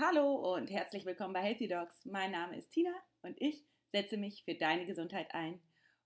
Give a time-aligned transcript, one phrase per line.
[0.00, 2.04] Hallo und herzlich willkommen bei Healthy Dogs.
[2.04, 5.60] Mein Name ist Tina und ich setze mich für deine Gesundheit ein.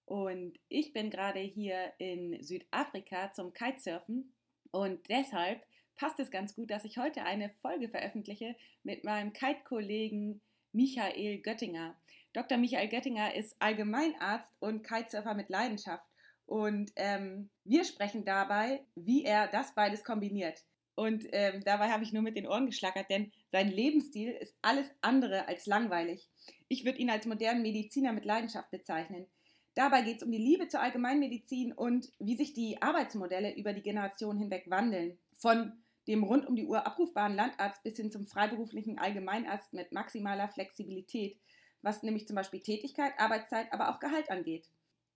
[0.07, 4.33] Und ich bin gerade hier in Südafrika zum Kitesurfen
[4.71, 5.61] und deshalb
[5.95, 10.40] passt es ganz gut, dass ich heute eine Folge veröffentliche mit meinem Kite-Kollegen
[10.72, 11.95] Michael Göttinger.
[12.33, 12.56] Dr.
[12.56, 16.06] Michael Göttinger ist Allgemeinarzt und Kitesurfer mit Leidenschaft.
[16.47, 20.65] Und ähm, wir sprechen dabei, wie er das beides kombiniert.
[20.95, 24.87] Und ähm, dabei habe ich nur mit den Ohren geschlackert, denn sein Lebensstil ist alles
[25.02, 26.27] andere als langweilig.
[26.69, 29.27] Ich würde ihn als modernen Mediziner mit Leidenschaft bezeichnen.
[29.74, 33.83] Dabei geht es um die Liebe zur Allgemeinmedizin und wie sich die Arbeitsmodelle über die
[33.83, 35.19] Generation hinweg wandeln.
[35.37, 40.48] Von dem rund um die Uhr abrufbaren Landarzt bis hin zum freiberuflichen Allgemeinarzt mit maximaler
[40.48, 41.38] Flexibilität,
[41.82, 44.71] was nämlich zum Beispiel Tätigkeit, Arbeitszeit, aber auch Gehalt angeht.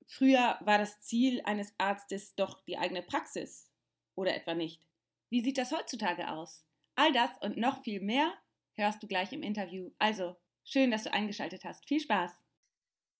[0.07, 3.71] Früher war das Ziel eines Arztes doch die eigene Praxis
[4.15, 4.83] oder etwa nicht.
[5.31, 6.66] Wie sieht das heutzutage aus?
[6.99, 8.33] All das und noch viel mehr
[8.75, 9.91] hörst du gleich im Interview.
[9.99, 11.87] Also, schön, dass du eingeschaltet hast.
[11.87, 12.33] Viel Spaß!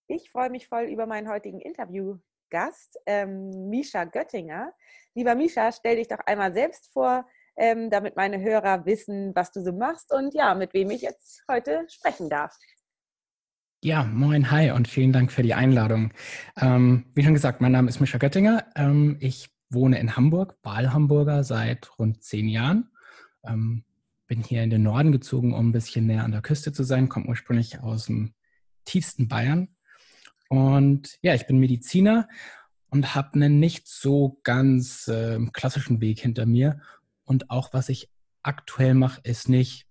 [0.09, 4.73] Ich freue mich voll über meinen heutigen Interviewgast, ähm, Misha Göttinger.
[5.15, 9.63] Lieber Misha, stell dich doch einmal selbst vor, ähm, damit meine Hörer wissen, was du
[9.63, 12.57] so machst und ja, mit wem ich jetzt heute sprechen darf.
[13.85, 16.13] Ja, moin, hi und vielen Dank für die Einladung.
[16.59, 18.65] Ähm, wie schon gesagt, mein Name ist Mischa Göttinger.
[18.75, 22.91] Ähm, ich wohne in Hamburg, Wahlhamburger seit rund zehn Jahren.
[23.47, 23.85] Ähm,
[24.27, 27.09] bin hier in den Norden gezogen, um ein bisschen näher an der Küste zu sein,
[27.09, 28.35] komme ursprünglich aus dem
[28.85, 29.69] tiefsten Bayern.
[30.49, 32.29] Und ja, ich bin Mediziner
[32.89, 36.81] und habe einen nicht so ganz äh, klassischen Weg hinter mir.
[37.25, 38.11] Und auch was ich
[38.43, 39.87] aktuell mache, ist nicht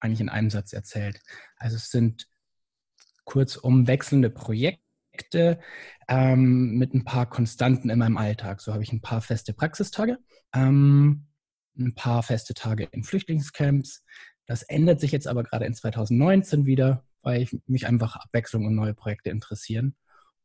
[0.00, 1.20] eigentlich in einem Satz erzählt.
[1.56, 2.28] Also es sind
[3.24, 5.60] kurzum wechselnde Projekte
[6.08, 8.60] ähm, mit ein paar Konstanten in meinem Alltag.
[8.60, 10.18] So habe ich ein paar feste Praxistage,
[10.54, 11.26] ähm,
[11.80, 14.04] ein paar feste Tage in Flüchtlingscamps.
[14.46, 18.74] Das ändert sich jetzt aber gerade in 2019 wieder, weil ich mich einfach Abwechslung und
[18.74, 19.94] neue Projekte interessieren.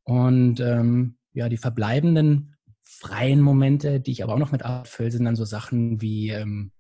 [0.04, 5.26] Und ähm, ja, die verbleibenden freien Momente, die ich aber auch noch mit abfülle, sind
[5.26, 6.72] dann so Sachen wie ähm,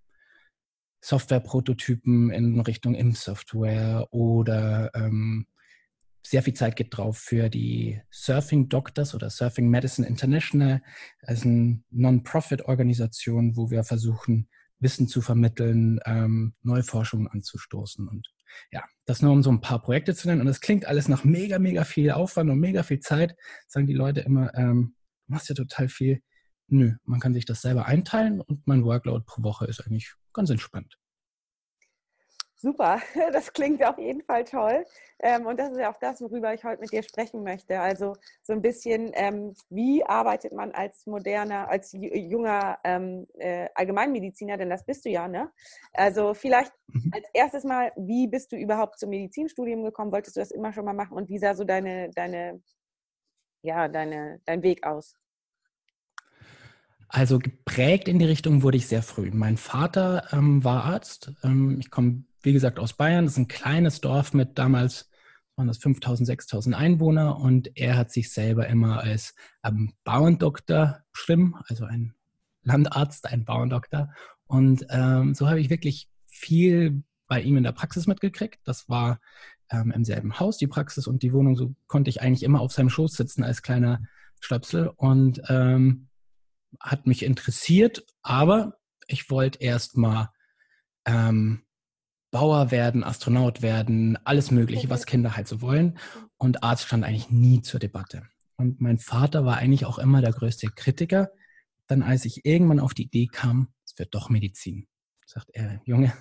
[1.01, 5.47] Softwareprototypen in Richtung Impfsoftware oder ähm,
[6.25, 10.81] sehr viel Zeit geht drauf für die Surfing Doctors oder Surfing Medicine International.
[11.21, 14.49] Das ist eine Non-Profit-Organisation, wo wir versuchen,
[14.79, 18.07] Wissen zu vermitteln, ähm, neue Forschungen anzustoßen.
[18.07, 18.27] Und
[18.71, 20.41] ja, das nur um so ein paar Projekte zu nennen.
[20.41, 23.35] Und es klingt alles nach mega, mega viel Aufwand und mega viel Zeit.
[23.67, 24.95] Sagen die Leute immer, ähm,
[25.27, 26.21] du machst ja total viel.
[26.67, 30.49] Nö, man kann sich das selber einteilen und mein Workload pro Woche ist eigentlich ganz
[30.49, 30.97] entspannt.
[32.65, 32.99] Super,
[33.31, 34.85] das klingt auf jeden Fall toll.
[35.19, 37.79] Ähm, und das ist ja auch das, worüber ich heute mit dir sprechen möchte.
[37.79, 44.57] Also so ein bisschen, ähm, wie arbeitet man als moderner, als junger ähm, äh, Allgemeinmediziner,
[44.57, 45.51] denn das bist du ja, ne?
[45.93, 47.11] Also vielleicht mhm.
[47.13, 50.11] als erstes mal, wie bist du überhaupt zum Medizinstudium gekommen?
[50.11, 51.15] Wolltest du das immer schon mal machen?
[51.15, 52.63] Und wie sah so deine, deine,
[53.61, 55.13] ja, deine, dein Weg aus?
[57.09, 59.29] Also geprägt in die Richtung wurde ich sehr früh.
[59.31, 61.31] Mein Vater ähm, war Arzt.
[61.43, 63.25] Ähm, ich komme wie gesagt, aus Bayern.
[63.25, 65.09] Das ist ein kleines Dorf mit damals
[65.55, 71.55] waren das 5000, 6000 Einwohner und er hat sich selber immer als ähm, Bauerndoktor schlimm,
[71.67, 72.13] also ein
[72.63, 74.13] Landarzt, ein Bauerndoktor.
[74.47, 78.59] Und ähm, so habe ich wirklich viel bei ihm in der Praxis mitgekriegt.
[78.65, 79.19] Das war
[79.69, 81.55] ähm, im selben Haus, die Praxis und die Wohnung.
[81.55, 84.03] So konnte ich eigentlich immer auf seinem Schoß sitzen als kleiner
[84.41, 86.09] Stöpsel und ähm,
[86.79, 88.77] hat mich interessiert, aber
[89.07, 90.31] ich wollte erst mal
[91.05, 91.64] ähm,
[92.35, 95.97] Bauer werden, Astronaut werden, alles Mögliche, was Kinder halt so wollen.
[96.35, 98.23] Und Arzt stand eigentlich nie zur Debatte.
[98.57, 101.31] Und mein Vater war eigentlich auch immer der größte Kritiker.
[101.87, 104.85] Dann, als ich irgendwann auf die Idee kam, es wird doch Medizin,
[105.25, 106.11] sagt er, Junge,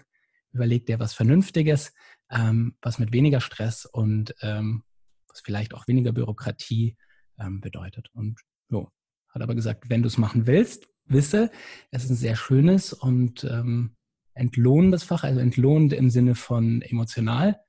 [0.53, 1.93] überleg dir was Vernünftiges,
[2.31, 4.85] ähm, was mit weniger Stress und ähm,
[5.27, 6.97] was vielleicht auch weniger Bürokratie
[7.41, 8.09] ähm, bedeutet.
[8.13, 8.39] Und
[8.69, 8.89] so,
[9.31, 11.51] hat aber gesagt, wenn du es machen willst, wisse,
[11.91, 13.97] es ist ein sehr schönes und ähm,
[14.35, 17.61] entlohnendes Fach, also entlohnend im Sinne von emotional,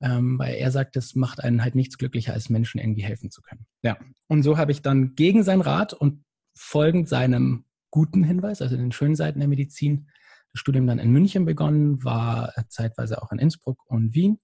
[0.00, 3.42] ähm, weil er sagt, es macht einen halt nichts glücklicher, als Menschen irgendwie helfen zu
[3.42, 3.66] können.
[3.82, 6.24] Ja, und so habe ich dann gegen seinen Rat und
[6.56, 10.08] folgend seinem guten Hinweis, also den schönen Seiten der Medizin,
[10.52, 14.38] das Studium dann in München begonnen, war zeitweise auch in Innsbruck und Wien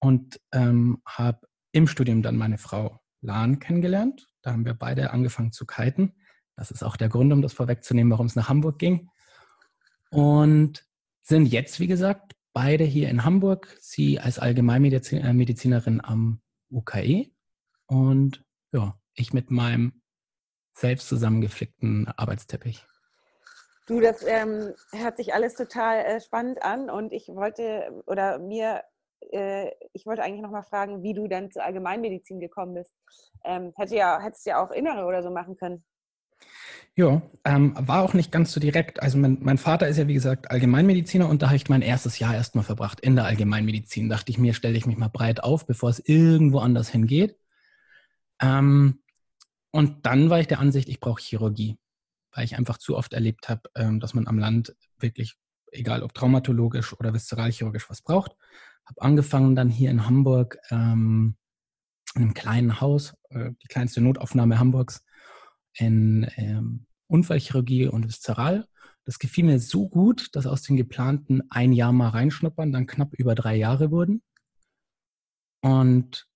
[0.00, 4.28] und ähm, habe im Studium dann meine Frau Lahn kennengelernt.
[4.42, 6.14] Da haben wir beide angefangen zu kiten.
[6.56, 9.08] Das ist auch der Grund, um das vorwegzunehmen, warum es nach Hamburg ging
[10.10, 10.86] und
[11.22, 13.76] sind jetzt, wie gesagt, beide hier in Hamburg.
[13.80, 16.40] Sie als Allgemeinmedizinerin am
[16.70, 17.30] UKE
[17.86, 20.02] und ja, ich mit meinem
[20.74, 22.84] selbst zusammengeflickten Arbeitsteppich.
[23.86, 28.84] Du, das ähm, hört sich alles total äh, spannend an und ich wollte oder mir,
[29.32, 32.94] äh, ich wollte eigentlich nochmal fragen, wie du dann zur Allgemeinmedizin gekommen bist.
[33.44, 35.84] Ähm, hätte ja, hättest ja auch Innere oder so machen können.
[36.96, 39.00] Ja, ähm, war auch nicht ganz so direkt.
[39.02, 42.18] Also mein, mein, Vater ist ja wie gesagt Allgemeinmediziner und da habe ich mein erstes
[42.18, 44.08] Jahr erstmal verbracht in der Allgemeinmedizin.
[44.08, 47.36] Dachte ich mir, stelle ich mich mal breit auf, bevor es irgendwo anders hingeht.
[48.40, 49.00] Ähm,
[49.70, 51.78] und dann war ich der Ansicht, ich brauche Chirurgie,
[52.32, 55.36] weil ich einfach zu oft erlebt habe, ähm, dass man am Land wirklich,
[55.70, 58.36] egal ob traumatologisch oder viszeralchirurgisch, was braucht.
[58.84, 61.36] Habe angefangen dann hier in Hamburg ähm,
[62.16, 65.04] in einem kleinen Haus, äh, die kleinste Notaufnahme Hamburgs,
[65.80, 68.66] in ähm, Unfallchirurgie und Viszeral.
[69.04, 73.14] Das gefiel mir so gut, dass aus den geplanten ein Jahr mal reinschnuppern dann knapp
[73.14, 74.22] über drei Jahre wurden.
[75.62, 76.28] Und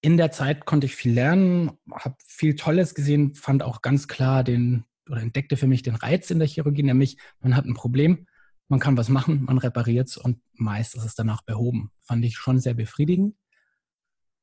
[0.00, 4.44] in der Zeit konnte ich viel lernen, habe viel Tolles gesehen, fand auch ganz klar
[4.44, 8.26] den oder entdeckte für mich den Reiz in der Chirurgie, nämlich man hat ein Problem,
[8.68, 11.90] man kann was machen, man repariert es und meist ist es danach behoben.
[12.00, 13.36] Fand ich schon sehr befriedigend.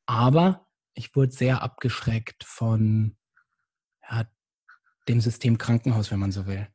[0.05, 3.15] Aber ich wurde sehr abgeschreckt von
[4.09, 4.25] ja,
[5.07, 6.67] dem System Krankenhaus, wenn man so will.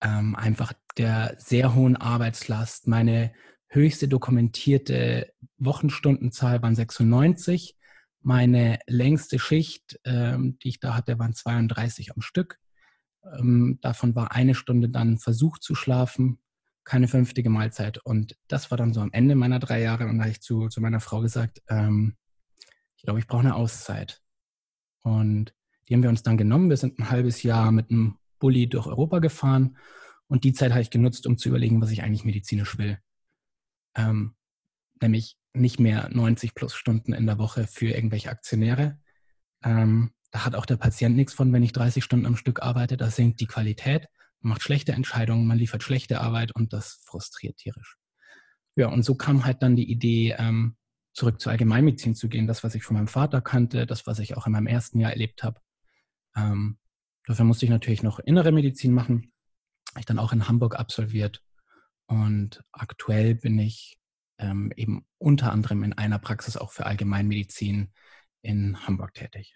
[0.00, 2.86] Ähm, einfach der sehr hohen Arbeitslast.
[2.86, 3.32] Meine
[3.68, 7.76] höchste dokumentierte Wochenstundenzahl waren 96.
[8.22, 12.58] Meine längste Schicht, ähm, die ich da hatte, waren 32 am Stück.
[13.38, 16.38] Ähm, davon war eine Stunde dann versucht zu schlafen,
[16.84, 17.98] keine fünftige Mahlzeit.
[17.98, 20.06] Und das war dann so am Ende meiner drei Jahre.
[20.06, 22.16] Und da habe ich zu, zu meiner Frau gesagt, ähm,
[22.96, 24.20] ich glaube, ich brauche eine Auszeit.
[25.02, 25.54] Und
[25.90, 26.70] die haben wir uns dann genommen.
[26.70, 29.76] Wir sind ein halbes Jahr mit einem Bulli durch Europa gefahren
[30.28, 32.98] und die Zeit habe ich genutzt, um zu überlegen, was ich eigentlich medizinisch will.
[33.96, 34.36] Ähm,
[35.02, 39.00] nämlich nicht mehr 90 plus Stunden in der Woche für irgendwelche Aktionäre.
[39.64, 42.96] Ähm, da hat auch der Patient nichts von, wenn ich 30 Stunden am Stück arbeite.
[42.96, 44.06] Da sinkt die Qualität,
[44.40, 47.96] man macht schlechte Entscheidungen, man liefert schlechte Arbeit und das frustriert tierisch.
[48.76, 50.76] Ja, und so kam halt dann die Idee, ähm,
[51.12, 52.46] zurück zur Allgemeinmedizin zu gehen.
[52.46, 55.10] Das, was ich von meinem Vater kannte, das, was ich auch in meinem ersten Jahr
[55.10, 55.60] erlebt habe.
[56.36, 56.78] Ähm,
[57.26, 59.32] dafür musste ich natürlich noch innere Medizin machen.
[59.98, 61.42] Ich dann auch in Hamburg absolviert.
[62.06, 63.98] Und aktuell bin ich
[64.38, 67.92] ähm, eben unter anderem in einer Praxis auch für Allgemeinmedizin
[68.42, 69.54] in Hamburg tätig.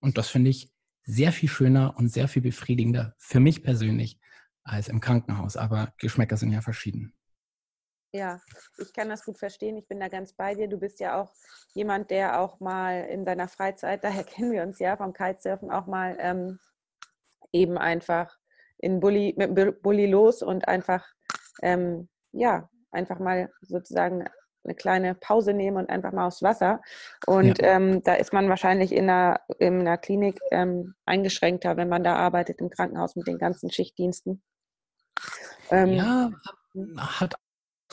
[0.00, 0.72] Und das finde ich
[1.04, 4.18] sehr viel schöner und sehr viel befriedigender für mich persönlich
[4.62, 5.56] als im Krankenhaus.
[5.56, 7.14] Aber Geschmäcker sind ja verschieden.
[8.14, 8.40] Ja,
[8.76, 9.78] ich kann das gut verstehen.
[9.78, 10.68] Ich bin da ganz bei dir.
[10.68, 11.32] Du bist ja auch
[11.72, 15.86] jemand, der auch mal in seiner Freizeit, daher kennen wir uns ja vom Kitesurfen, auch
[15.86, 16.58] mal ähm,
[17.52, 18.36] eben einfach
[18.78, 21.06] in Bulli, mit dem Bulli los und einfach,
[21.62, 24.28] ähm, ja, einfach mal sozusagen
[24.64, 26.82] eine kleine Pause nehmen und einfach mal aufs Wasser.
[27.26, 27.76] Und ja.
[27.76, 32.16] ähm, da ist man wahrscheinlich in einer, in einer Klinik ähm, eingeschränkter, wenn man da
[32.16, 34.42] arbeitet im Krankenhaus mit den ganzen Schichtdiensten.
[35.70, 36.30] Ähm, ja,
[36.98, 37.34] hat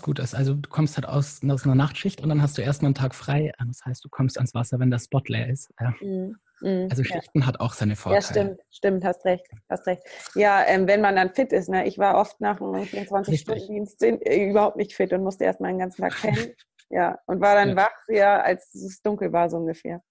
[0.02, 0.36] gut ist.
[0.36, 3.16] Also du kommst halt aus, aus einer Nachtschicht und dann hast du erstmal einen Tag
[3.16, 3.54] frei.
[3.66, 5.72] Das heißt, du kommst ans Wasser, wenn der Spot leer ist.
[5.80, 5.94] Ja.
[6.02, 7.46] Mm, mm, also Schichten ja.
[7.46, 8.24] hat auch seine Vorteile.
[8.24, 10.04] Ja, stimmt, stimmt, hast recht, hast recht.
[10.36, 11.70] Ja, ähm, wenn man dann fit ist.
[11.70, 11.88] Ne?
[11.88, 16.02] Ich war oft nach einem 24-Stunden-Dienst äh, überhaupt nicht fit und musste erstmal den ganzen
[16.02, 16.54] Tag pennen.
[16.90, 17.76] ja, und war dann ja.
[17.76, 20.02] wach, ja, als es dunkel war, so ungefähr.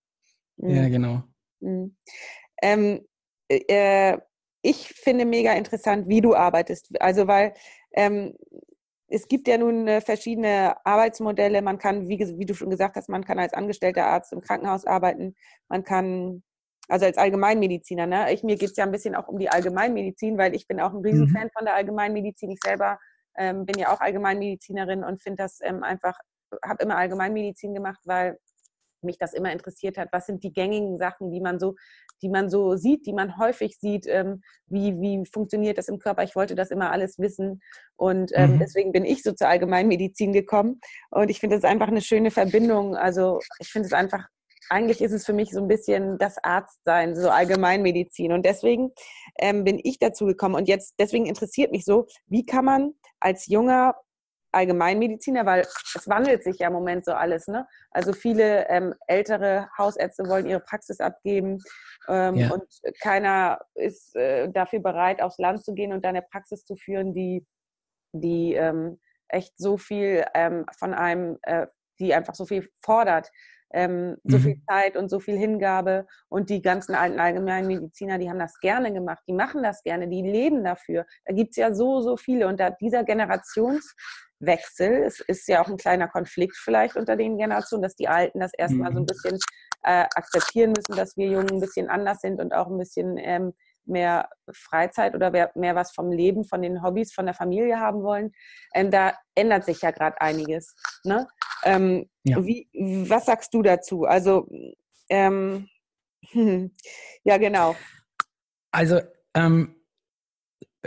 [0.57, 0.71] Mm.
[0.71, 1.23] Ja, genau.
[1.61, 1.87] Mm.
[2.63, 3.07] Ähm,
[3.49, 4.19] äh,
[4.63, 7.01] ich finde mega interessant, wie du arbeitest.
[7.01, 7.55] Also, weil
[7.95, 8.35] ähm,
[9.09, 11.63] es gibt ja nun äh, verschiedene Arbeitsmodelle.
[11.63, 14.85] Man kann, wie, wie, du schon gesagt hast, man kann als angestellter Arzt im Krankenhaus
[14.85, 15.35] arbeiten.
[15.69, 16.43] Man kann,
[16.89, 18.07] also als Allgemeinmediziner.
[18.07, 18.33] Ne?
[18.33, 20.93] Ich, mir geht es ja ein bisschen auch um die Allgemeinmedizin, weil ich bin auch
[20.93, 21.51] ein Riesenfan mhm.
[21.57, 22.51] von der Allgemeinmedizin.
[22.51, 22.99] Ich selber
[23.37, 26.19] ähm, bin ja auch Allgemeinmedizinerin und finde das ähm, einfach,
[26.63, 28.39] habe immer Allgemeinmedizin gemacht, weil
[29.03, 30.09] mich das immer interessiert hat.
[30.13, 31.75] Was sind die gängigen Sachen, die man so,
[32.23, 34.07] die man so sieht, die man häufig sieht?
[34.07, 36.23] Ähm, wie, wie funktioniert das im Körper?
[36.23, 37.61] Ich wollte das immer alles wissen.
[37.97, 38.59] Und ähm, mhm.
[38.59, 40.81] deswegen bin ich so zur Allgemeinmedizin gekommen.
[41.11, 42.97] Und ich finde das einfach eine schöne Verbindung.
[42.97, 44.27] Also ich finde es einfach,
[44.71, 48.33] eigentlich ist es für mich so ein bisschen das Arztsein, so Allgemeinmedizin.
[48.33, 48.93] Und deswegen
[49.39, 50.55] ähm, bin ich dazu gekommen.
[50.55, 53.95] Und jetzt, deswegen interessiert mich so, wie kann man als junger
[54.53, 57.49] Allgemeinmediziner, weil es wandelt sich ja im Moment so alles.
[57.49, 57.67] Ne?
[57.91, 61.59] Also viele ähm, ältere Hausärzte wollen ihre Praxis abgeben
[62.09, 62.51] ähm, ja.
[62.51, 62.65] und
[63.01, 67.13] keiner ist äh, dafür bereit, aufs Land zu gehen und da eine Praxis zu führen,
[67.13, 67.47] die,
[68.13, 71.67] die ähm, echt so viel ähm, von einem, äh,
[72.01, 73.31] die einfach so viel fordert.
[73.71, 74.43] Ähm, so mhm.
[74.43, 76.07] viel Zeit und so viel Hingabe.
[76.31, 80.23] Und die ganzen alten Allgemeinmediziner, die haben das gerne gemacht, die machen das gerne, die
[80.23, 81.05] leben dafür.
[81.27, 82.49] Da gibt es ja so, so viele.
[82.49, 83.95] Und da dieser Generations,
[84.41, 85.03] Wechsel.
[85.05, 88.53] Es ist ja auch ein kleiner Konflikt vielleicht unter den Generationen, dass die Alten das
[88.57, 89.07] erstmal so ein mhm.
[89.07, 89.39] bisschen
[89.83, 93.53] äh, akzeptieren müssen, dass wir Jungen ein bisschen anders sind und auch ein bisschen ähm,
[93.85, 98.33] mehr Freizeit oder mehr was vom Leben, von den Hobbys, von der Familie haben wollen.
[98.75, 100.75] Ähm, da ändert sich ja gerade einiges.
[101.05, 101.27] Ne?
[101.65, 102.45] Ähm, ja.
[102.45, 102.69] Wie,
[103.09, 104.05] was sagst du dazu?
[104.05, 104.49] Also,
[105.09, 105.69] ähm,
[107.25, 107.75] ja, genau.
[108.71, 109.01] Also,
[109.35, 109.78] ähm,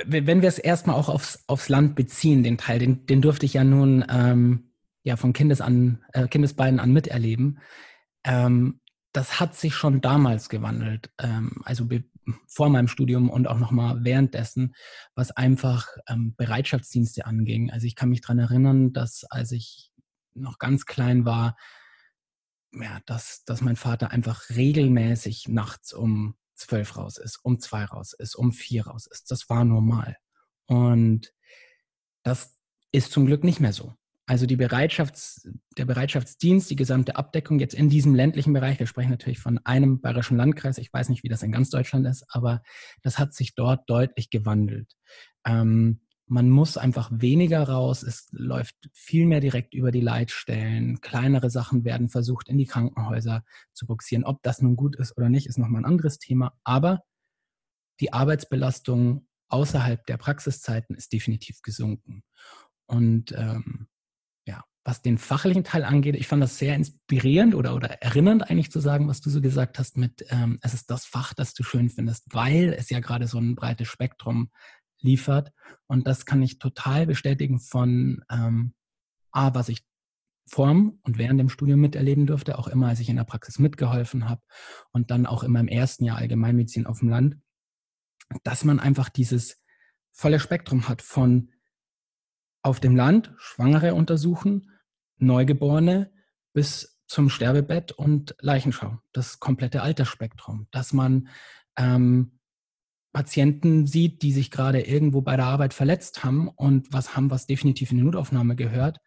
[0.06, 3.54] wenn wir es erstmal auch aufs, aufs Land beziehen, den Teil, den, den durfte ich
[3.54, 4.72] ja nun ähm,
[5.04, 7.60] ja von Kindes an, äh, Kindesbeinen an miterleben.
[8.24, 8.80] Ähm,
[9.14, 11.88] das hat sich schon damals gewandelt, ähm, also
[12.48, 14.74] vor meinem Studium und auch nochmal währenddessen,
[15.16, 17.72] was einfach ähm, Bereitschaftsdienste anging.
[17.72, 19.92] Also ich kann mich daran erinnern, dass als ich
[20.34, 21.58] noch ganz klein war,
[22.74, 28.14] ja, dass, dass mein Vater einfach regelmäßig nachts um zwölf raus ist, um zwei raus
[28.14, 29.30] ist, um vier raus ist.
[29.32, 30.18] Das war normal.
[30.68, 31.34] Und
[32.24, 32.58] das
[32.92, 33.94] ist zum Glück nicht mehr so.
[34.28, 39.10] Also die Bereitschafts-, der Bereitschaftsdienst, die gesamte Abdeckung jetzt in diesem ländlichen Bereich, wir sprechen
[39.10, 42.62] natürlich von einem bayerischen Landkreis, ich weiß nicht, wie das in ganz Deutschland ist, aber
[43.02, 44.94] das hat sich dort deutlich gewandelt.
[45.46, 46.02] Ähm,
[46.32, 51.84] man muss einfach weniger raus, es läuft viel mehr direkt über die Leitstellen, kleinere Sachen
[51.84, 54.24] werden versucht in die Krankenhäuser zu buxieren.
[54.24, 57.04] Ob das nun gut ist oder nicht, ist nochmal ein anderes Thema, aber
[58.00, 62.24] die Arbeitsbelastung außerhalb der Praxiszeiten ist definitiv gesunken.
[62.86, 63.90] Und ähm,
[64.48, 68.72] ja, was den fachlichen Teil angeht, ich fand das sehr inspirierend oder, oder erinnernd eigentlich
[68.72, 71.64] zu sagen, was du so gesagt hast mit, ähm, es ist das Fach, das du
[71.64, 74.50] schön findest, weil es ja gerade so ein breites Spektrum
[75.02, 75.52] liefert.
[75.88, 78.74] Und das kann ich total bestätigen von ähm,
[79.32, 79.86] A, was ich
[80.48, 84.28] vorm und während dem Studium miterleben durfte, auch immer, als ich in der Praxis mitgeholfen
[84.28, 84.42] habe
[84.92, 87.38] und dann auch in meinem ersten Jahr Allgemeinmedizin auf dem Land,
[88.44, 89.62] dass man einfach dieses
[90.12, 91.52] volle Spektrum hat von
[92.64, 94.70] auf dem Land Schwangere untersuchen,
[95.18, 96.12] Neugeborene
[96.54, 101.30] bis zum Sterbebett und Leichenschau, das komplette Altersspektrum, dass man
[101.78, 102.40] ähm,
[103.14, 107.46] Patienten sieht, die sich gerade irgendwo bei der Arbeit verletzt haben und was haben, was
[107.46, 109.00] definitiv in die Notaufnahme gehört,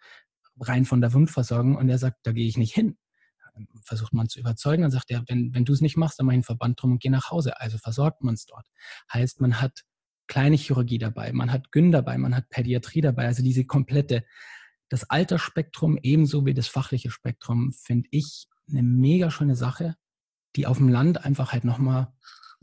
[0.60, 2.98] rein von der Wundversorgung und er sagt, da gehe ich nicht hin.
[3.82, 6.32] Versucht man zu überzeugen, dann sagt er, wenn, wenn du es nicht machst, dann mach
[6.32, 7.60] ich einen Verband drum und geh nach Hause.
[7.60, 8.66] Also versorgt man es dort.
[9.12, 9.84] Heißt, man hat
[10.26, 14.24] kleine Chirurgie dabei, man hat Gyn dabei, man hat Pädiatrie dabei, also diese komplette,
[14.88, 19.96] das Altersspektrum ebenso wie das fachliche Spektrum finde ich eine mega schöne Sache,
[20.56, 22.12] die auf dem Land einfach halt nochmal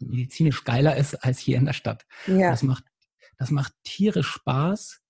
[0.02, 2.06] medizinisch geiler ist als hier in der Stadt.
[2.28, 2.52] Ja.
[2.52, 2.84] Das macht,
[3.38, 5.02] das macht tierisch Spaß.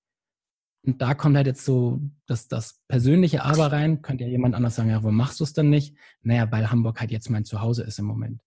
[0.83, 4.01] Und da kommt halt jetzt so das, das persönliche Aber rein.
[4.01, 5.95] Könnte ja jemand anders sagen, ja, warum machst du es denn nicht?
[6.21, 8.41] Naja, weil Hamburg halt jetzt mein Zuhause ist im Moment.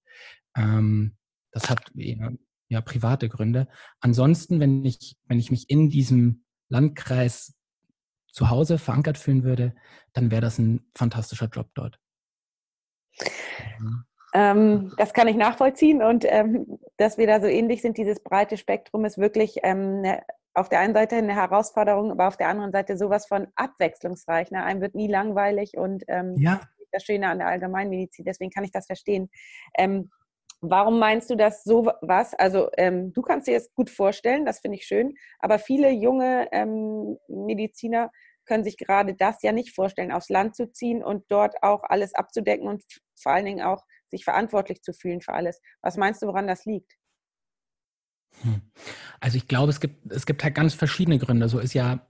[0.57, 1.17] Ähm,
[1.53, 2.31] das hat ja,
[2.69, 3.69] ja private Gründe.
[4.01, 7.55] Ansonsten, wenn ich, wenn ich mich in diesem Landkreis
[8.33, 9.75] zu Hause verankert fühlen würde,
[10.13, 12.01] dann wäre das ein fantastischer Job dort.
[14.35, 18.57] Ähm, das kann ich nachvollziehen und ähm, dass wir da so ähnlich sind, dieses breite
[18.57, 20.23] Spektrum ist wirklich ähm, ne,
[20.55, 24.51] auf der einen Seite eine Herausforderung, aber auf der anderen Seite sowas von abwechslungsreich.
[24.51, 24.65] Ne?
[24.65, 26.61] Einem wird nie langweilig und ähm, ja.
[26.91, 29.31] das Schöne an der Allgemeinmedizin, deswegen kann ich das verstehen.
[29.79, 30.11] Ähm,
[30.61, 34.59] warum meinst du, dass so was, also ähm, du kannst dir das gut vorstellen, das
[34.59, 36.49] finde ich schön, aber viele junge
[37.29, 38.11] Mediziner
[38.47, 42.15] können sich gerade das ja nicht vorstellen, aufs Land zu ziehen und dort auch alles
[42.15, 42.83] abzudecken und
[43.21, 43.85] vor allen Dingen auch
[44.15, 45.61] sich verantwortlich zu fühlen für alles.
[45.83, 46.93] Was meinst du, woran das liegt?
[48.43, 48.63] Hm.
[49.21, 51.49] Also ich glaube, es gibt, es gibt halt ganz verschiedene Gründe.
[51.49, 52.07] So ist ja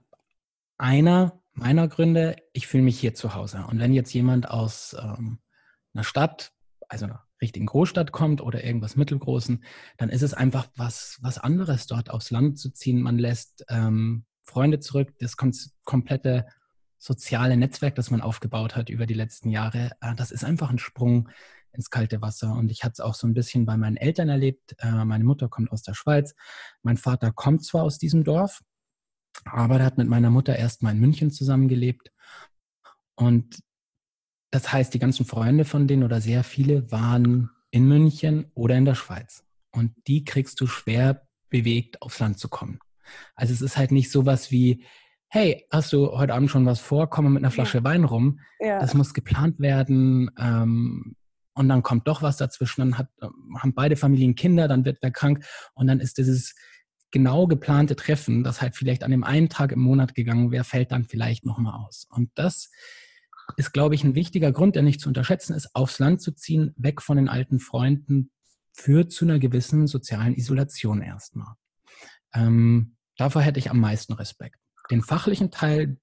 [0.77, 3.65] einer meiner Gründe, ich fühle mich hier zu Hause.
[3.69, 5.39] Und wenn jetzt jemand aus ähm,
[5.93, 6.51] einer Stadt,
[6.89, 9.63] also einer richtigen Großstadt kommt oder irgendwas Mittelgroßen,
[9.97, 13.01] dann ist es einfach was, was anderes, dort aufs Land zu ziehen.
[13.01, 15.37] Man lässt ähm, Freunde zurück, das
[15.85, 16.45] komplette
[16.97, 20.79] soziale Netzwerk, das man aufgebaut hat über die letzten Jahre, äh, das ist einfach ein
[20.79, 21.29] Sprung
[21.75, 22.53] ins kalte Wasser.
[22.53, 24.75] Und ich hatte es auch so ein bisschen bei meinen Eltern erlebt.
[24.79, 26.35] Äh, meine Mutter kommt aus der Schweiz.
[26.81, 28.61] Mein Vater kommt zwar aus diesem Dorf,
[29.45, 32.11] aber er hat mit meiner Mutter erst mal in München zusammengelebt.
[33.15, 33.59] Und
[34.51, 38.85] das heißt, die ganzen Freunde von denen oder sehr viele waren in München oder in
[38.85, 39.43] der Schweiz.
[39.71, 42.79] Und die kriegst du schwer bewegt, aufs Land zu kommen.
[43.35, 44.85] Also es ist halt nicht sowas wie,
[45.27, 47.09] hey, hast du heute Abend schon was vor?
[47.09, 47.83] Komm mal mit einer Flasche ja.
[47.83, 48.39] Wein rum.
[48.59, 48.79] Ja.
[48.79, 50.31] Das muss geplant werden.
[50.39, 51.15] Ähm,
[51.55, 53.09] und dann kommt doch was dazwischen, dann hat,
[53.57, 56.55] haben beide Familien Kinder, dann wird wer krank und dann ist dieses
[57.11, 60.91] genau geplante Treffen, das halt vielleicht an dem einen Tag im Monat gegangen wäre, fällt
[60.91, 62.07] dann vielleicht nochmal aus.
[62.09, 62.69] Und das
[63.57, 66.73] ist, glaube ich, ein wichtiger Grund, der nicht zu unterschätzen ist, aufs Land zu ziehen,
[66.77, 68.31] weg von den alten Freunden,
[68.73, 71.55] führt zu einer gewissen sozialen Isolation erstmal.
[72.33, 74.59] Ähm, davor hätte ich am meisten Respekt.
[74.91, 75.97] Den fachlichen Teil,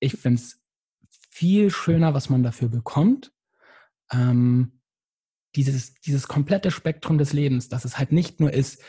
[0.00, 0.60] ich finde es
[1.30, 3.32] viel schöner, was man dafür bekommt.
[4.12, 4.80] Ähm,
[5.56, 8.82] dieses, dieses komplette Spektrum des Lebens, dass es halt nicht nur ist,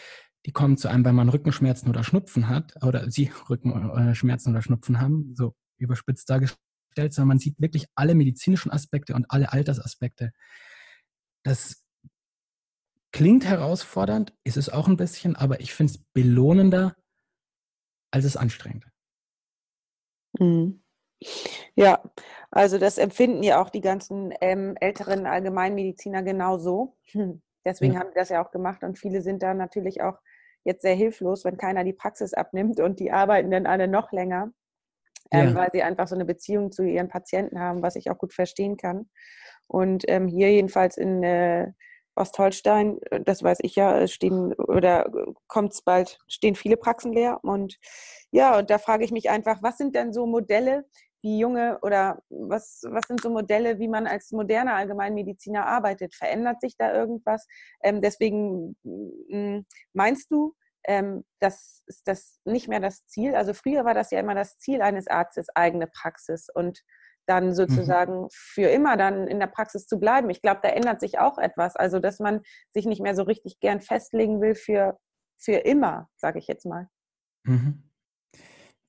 [0.46, 5.00] die kommen zu einem, weil man Rückenschmerzen oder Schnupfen hat, oder sie Rückenschmerzen oder Schnupfen
[5.00, 6.60] haben, so überspitzt dargestellt,
[6.96, 10.32] sondern man sieht wirklich alle medizinischen Aspekte und alle Altersaspekte.
[11.44, 11.84] Das
[13.12, 16.96] klingt herausfordernd, ist es auch ein bisschen, aber ich finde es belohnender,
[18.12, 18.86] als es anstrengend.
[20.40, 20.85] Mhm.
[21.76, 22.02] Ja,
[22.52, 26.96] also das empfinden ja auch die ganzen ähm, älteren Allgemeinmediziner genauso.
[27.12, 27.42] Hm.
[27.66, 28.00] Deswegen ja.
[28.00, 30.20] haben die das ja auch gemacht und viele sind da natürlich auch
[30.64, 34.52] jetzt sehr hilflos, wenn keiner die Praxis abnimmt und die arbeiten dann alle noch länger,
[35.32, 35.56] ähm, ja.
[35.56, 38.78] weil sie einfach so eine Beziehung zu ihren Patienten haben, was ich auch gut verstehen
[38.78, 39.10] kann.
[39.68, 41.72] Und ähm, hier jedenfalls in äh,
[42.16, 45.12] Ostholstein, äh, das weiß ich ja, stehen oder
[45.48, 47.40] kommt es bald, stehen viele Praxen leer.
[47.44, 47.78] Und
[48.32, 50.86] ja, und da frage ich mich einfach, was sind denn so Modelle,
[51.25, 56.13] wie junge oder was, was sind so Modelle, wie man als moderner Allgemeinmediziner arbeitet?
[56.13, 57.48] Verändert sich da irgendwas?
[57.84, 60.55] Ähm, deswegen hm, meinst du,
[60.88, 63.36] ähm, das ist das nicht mehr das Ziel?
[63.36, 66.84] Also früher war das ja immer das Ziel eines Arztes, eigene Praxis und
[67.25, 67.53] dann mhm.
[67.53, 68.27] sozusagen mhm.
[68.29, 70.29] für immer dann in der Praxis zu bleiben.
[70.29, 71.75] Ich glaube, da ändert sich auch etwas.
[71.75, 72.41] Also, dass man
[72.72, 75.00] sich nicht mehr so richtig gern festlegen will für,
[75.39, 76.88] für immer, sage ich jetzt mal.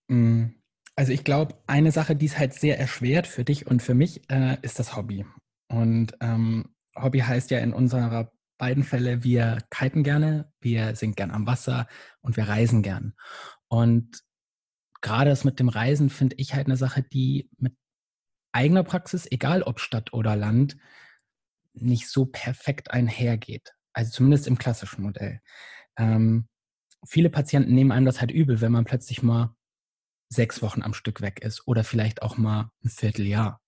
[0.08, 0.62] Mhm.
[0.96, 4.28] Also ich glaube, eine Sache, die es halt sehr erschwert für dich und für mich,
[4.30, 5.26] äh, ist das Hobby.
[5.68, 11.30] Und ähm, Hobby heißt ja in unserer beiden Fälle, wir kiten gerne, wir sind gern
[11.30, 11.86] am Wasser
[12.22, 13.14] und wir reisen gern.
[13.68, 14.22] Und
[15.02, 17.76] gerade das mit dem Reisen finde ich halt eine Sache, die mit
[18.52, 20.78] eigener Praxis, egal ob Stadt oder Land,
[21.74, 23.74] nicht so perfekt einhergeht.
[23.92, 25.40] Also zumindest im klassischen Modell.
[25.98, 26.48] Ähm,
[27.06, 29.54] viele Patienten nehmen einem das halt übel, wenn man plötzlich mal
[30.28, 33.60] sechs Wochen am Stück weg ist oder vielleicht auch mal ein Vierteljahr.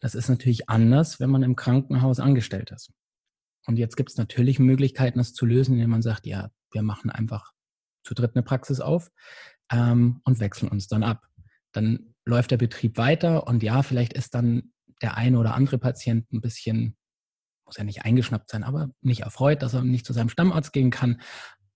[0.00, 2.92] Das ist natürlich anders, wenn man im Krankenhaus angestellt ist.
[3.66, 7.10] Und jetzt gibt es natürlich Möglichkeiten, das zu lösen, indem man sagt, ja, wir machen
[7.10, 7.52] einfach
[8.04, 9.10] zu dritt eine Praxis auf
[9.70, 11.26] ähm, und wechseln uns dann ab.
[11.72, 14.72] Dann läuft der Betrieb weiter und ja, vielleicht ist dann
[15.02, 16.96] der eine oder andere Patient ein bisschen,
[17.64, 20.90] muss ja nicht eingeschnappt sein, aber nicht erfreut, dass er nicht zu seinem Stammarzt gehen
[20.90, 21.20] kann.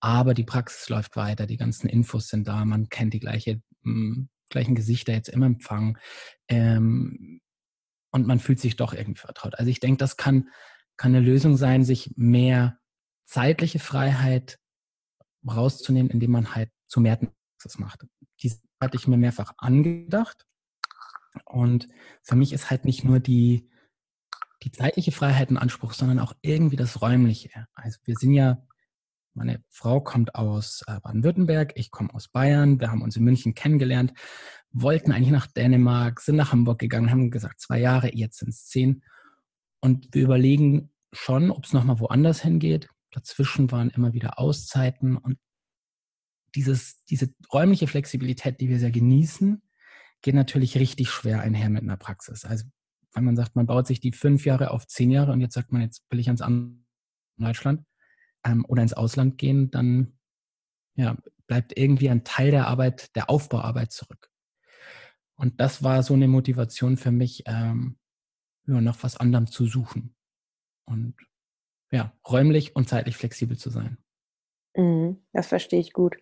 [0.01, 4.15] Aber die Praxis läuft weiter, die ganzen Infos sind da, man kennt die gleiche, mh,
[4.15, 5.97] hm, gleichen Gesichter jetzt im Empfang
[6.49, 7.39] ähm,
[8.11, 9.57] und man fühlt sich doch irgendwie vertraut.
[9.57, 10.49] Also ich denke, das kann,
[10.97, 12.77] kann eine Lösung sein, sich mehr
[13.25, 14.59] zeitliche Freiheit
[15.47, 18.05] rauszunehmen, indem man halt zu mehr Praxis macht.
[18.43, 20.45] Die hatte ich mir mehrfach angedacht.
[21.45, 21.87] Und
[22.23, 23.69] für mich ist halt nicht nur die,
[24.63, 27.67] die zeitliche Freiheit ein Anspruch, sondern auch irgendwie das Räumliche.
[27.73, 28.57] Also wir sind ja,
[29.33, 33.53] meine Frau kommt aus äh, Baden-Württemberg, ich komme aus Bayern, wir haben uns in München
[33.53, 34.13] kennengelernt,
[34.71, 38.65] wollten eigentlich nach Dänemark, sind nach Hamburg gegangen, haben gesagt, zwei Jahre, jetzt sind es
[38.65, 39.03] zehn.
[39.79, 42.89] Und wir überlegen schon, ob es nochmal woanders hingeht.
[43.11, 45.37] Dazwischen waren immer wieder Auszeiten und
[46.55, 49.61] dieses, diese räumliche Flexibilität, die wir sehr genießen,
[50.21, 52.45] geht natürlich richtig schwer einher mit einer Praxis.
[52.45, 52.65] Also
[53.13, 55.71] wenn man sagt, man baut sich die fünf Jahre auf zehn Jahre und jetzt sagt
[55.71, 56.43] man, jetzt will ich ans
[57.37, 57.83] Deutschland
[58.45, 60.17] ähm, oder ins Ausland gehen, dann
[60.95, 61.15] ja,
[61.47, 64.29] bleibt irgendwie ein Teil der Arbeit, der Aufbauarbeit zurück.
[65.35, 67.97] Und das war so eine Motivation für mich, ähm,
[68.65, 70.15] nach was anderem zu suchen.
[70.85, 71.15] Und
[71.91, 73.97] ja, räumlich und zeitlich flexibel zu sein.
[74.75, 76.15] Mhm, das verstehe ich gut.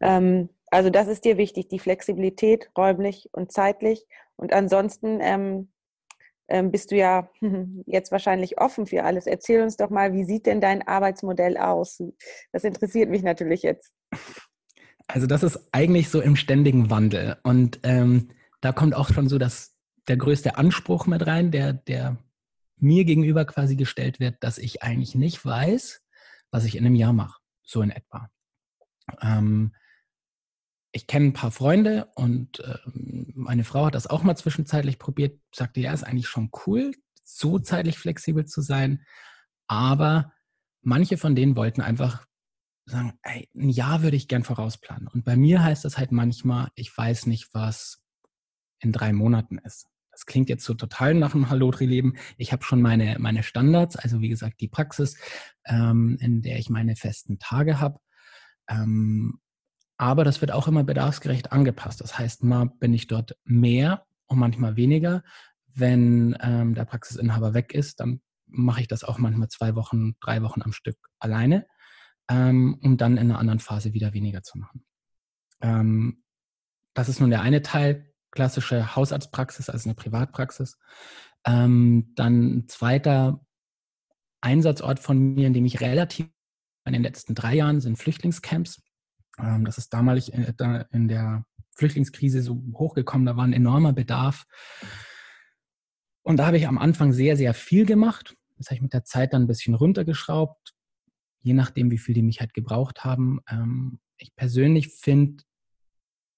[0.00, 4.06] Ähm, also das ist dir wichtig, die Flexibilität räumlich und zeitlich.
[4.36, 5.71] Und ansonsten ähm,
[6.62, 7.30] bist du ja
[7.86, 9.26] jetzt wahrscheinlich offen für alles.
[9.26, 12.02] Erzähl uns doch mal, wie sieht denn dein Arbeitsmodell aus?
[12.52, 13.92] Das interessiert mich natürlich jetzt.
[15.08, 17.36] Also das ist eigentlich so im ständigen Wandel.
[17.42, 19.74] Und ähm, da kommt auch schon so das,
[20.08, 22.18] der größte Anspruch mit rein, der, der
[22.76, 26.02] mir gegenüber quasi gestellt wird, dass ich eigentlich nicht weiß,
[26.50, 27.40] was ich in einem Jahr mache.
[27.62, 28.28] So in etwa.
[29.20, 29.72] Ähm,
[30.92, 32.78] ich kenne ein paar Freunde und äh,
[33.34, 36.92] meine Frau hat das auch mal zwischenzeitlich probiert, sagte, ja, ist eigentlich schon cool,
[37.24, 39.04] so zeitlich flexibel zu sein.
[39.66, 40.32] Aber
[40.82, 42.26] manche von denen wollten einfach
[42.84, 45.08] sagen, ey, ein Jahr würde ich gern vorausplanen.
[45.08, 48.02] Und bei mir heißt das halt manchmal, ich weiß nicht, was
[48.80, 49.86] in drei Monaten ist.
[50.10, 52.16] Das klingt jetzt so total nach einem Hallotri-Leben.
[52.36, 55.16] Ich habe schon meine, meine Standards, also wie gesagt die Praxis,
[55.64, 57.98] ähm, in der ich meine festen Tage habe.
[58.68, 59.40] Ähm,
[60.02, 62.00] aber das wird auch immer bedarfsgerecht angepasst.
[62.00, 65.22] Das heißt, mal bin ich dort mehr und manchmal weniger.
[65.74, 70.42] Wenn ähm, der Praxisinhaber weg ist, dann mache ich das auch manchmal zwei Wochen, drei
[70.42, 71.68] Wochen am Stück alleine,
[72.28, 74.84] ähm, um dann in einer anderen Phase wieder weniger zu machen.
[75.60, 76.24] Ähm,
[76.94, 80.80] das ist nun der eine Teil, klassische Hausarztpraxis, also eine Privatpraxis.
[81.46, 83.46] Ähm, dann ein zweiter
[84.40, 86.26] Einsatzort von mir, in dem ich relativ
[86.84, 88.81] in den letzten drei Jahren sind Flüchtlingscamps.
[89.38, 90.52] Ähm, das ist damals äh,
[90.90, 94.44] in der Flüchtlingskrise so hochgekommen, da war ein enormer Bedarf.
[96.22, 98.36] Und da habe ich am Anfang sehr, sehr viel gemacht.
[98.58, 100.74] Das habe ich mit der Zeit dann ein bisschen runtergeschraubt,
[101.40, 103.40] je nachdem, wie viel die mich halt gebraucht haben.
[103.48, 105.42] Ähm, ich persönlich finde,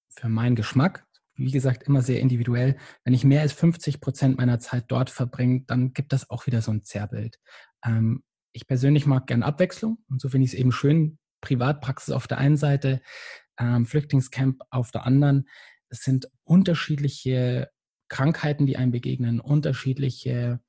[0.09, 1.05] für meinen Geschmack,
[1.35, 5.63] wie gesagt, immer sehr individuell, wenn ich mehr als 50 Prozent meiner Zeit dort verbringe,
[5.67, 7.39] dann gibt das auch wieder so ein Zerrbild.
[7.83, 12.27] Ähm, ich persönlich mag gern Abwechslung und so finde ich es eben schön, Privatpraxis auf
[12.27, 13.01] der einen Seite,
[13.59, 15.47] ähm, Flüchtlingscamp auf der anderen.
[15.89, 17.69] Es sind unterschiedliche
[18.07, 20.59] Krankheiten, die einem begegnen, unterschiedliche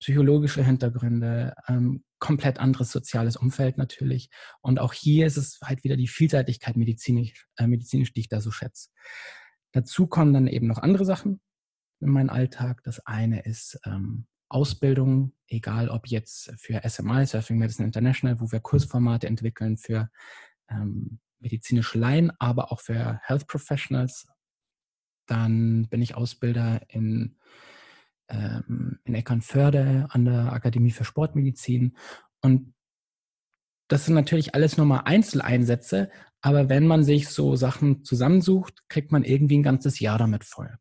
[0.00, 4.30] psychologische Hintergründe, ähm, komplett anderes soziales Umfeld natürlich.
[4.60, 8.40] Und auch hier ist es halt wieder die Vielseitigkeit medizinisch, äh, medizinisch die ich da
[8.40, 8.90] so schätze.
[9.72, 11.40] Dazu kommen dann eben noch andere Sachen
[12.00, 12.82] in meinen Alltag.
[12.84, 18.60] Das eine ist ähm, Ausbildung, egal ob jetzt für SMI, Surfing Medicine International, wo wir
[18.60, 20.10] Kursformate entwickeln für
[20.68, 24.26] ähm, medizinische Laien, aber auch für Health Professionals.
[25.26, 27.36] Dann bin ich Ausbilder in,
[28.28, 31.96] ähm, in Eckernförde an der Akademie für Sportmedizin.
[32.40, 32.74] Und
[33.88, 39.12] das sind natürlich alles nur mal Einzeleinsätze, aber wenn man sich so Sachen zusammensucht, kriegt
[39.12, 40.76] man irgendwie ein ganzes Jahr damit voll.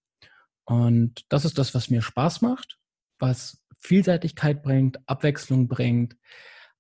[0.66, 2.80] Und das ist das, was mir Spaß macht,
[3.20, 6.16] was Vielseitigkeit bringt, Abwechslung bringt,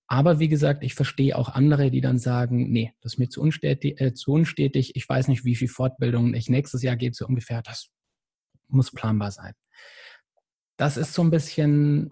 [0.07, 3.41] aber wie gesagt, ich verstehe auch andere, die dann sagen, nee, das ist mir zu
[3.41, 4.95] unstetig, äh, zu unstetig.
[4.95, 7.63] Ich weiß nicht, wie viel Fortbildungen ich nächstes Jahr gebe, so ungefähr.
[7.63, 7.89] Das
[8.67, 9.53] muss planbar sein.
[10.77, 12.11] Das ist so ein bisschen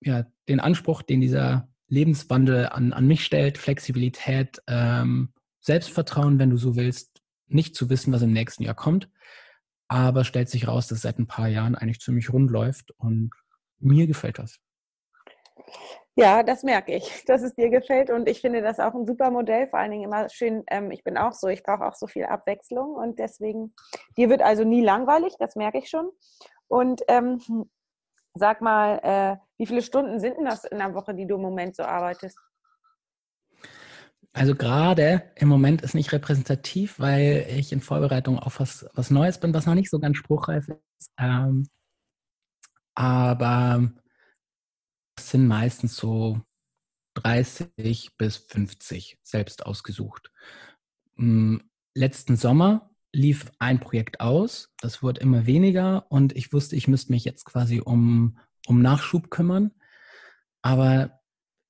[0.00, 6.56] ja, den Anspruch, den dieser Lebenswandel an, an mich stellt, Flexibilität, ähm, Selbstvertrauen, wenn du
[6.56, 9.08] so willst, nicht zu wissen, was im nächsten Jahr kommt.
[9.92, 13.30] Aber stellt sich raus, dass seit ein paar Jahren eigentlich ziemlich rund läuft und
[13.78, 14.58] mir gefällt das.
[16.16, 19.30] Ja, das merke ich, dass es dir gefällt und ich finde das auch ein super
[19.30, 22.06] Modell, vor allen Dingen immer schön, ähm, ich bin auch so, ich brauche auch so
[22.06, 23.74] viel Abwechslung und deswegen,
[24.16, 26.08] dir wird also nie langweilig, das merke ich schon.
[26.68, 27.38] Und ähm,
[28.32, 31.42] sag mal, äh, wie viele Stunden sind denn das in der Woche, die du im
[31.42, 32.38] Moment so arbeitest?
[34.34, 39.38] Also gerade im Moment ist nicht repräsentativ, weil ich in Vorbereitung auf was, was Neues
[39.38, 41.12] bin, was noch nicht so ganz spruchreif ist.
[41.18, 41.68] Ähm,
[42.94, 43.92] aber
[45.16, 46.40] das sind meistens so
[47.14, 50.32] 30 bis 50 selbst ausgesucht.
[51.16, 51.62] Hm,
[51.94, 57.12] letzten Sommer lief ein Projekt aus, das wurde immer weniger und ich wusste, ich müsste
[57.12, 59.72] mich jetzt quasi um, um Nachschub kümmern.
[60.62, 61.20] Aber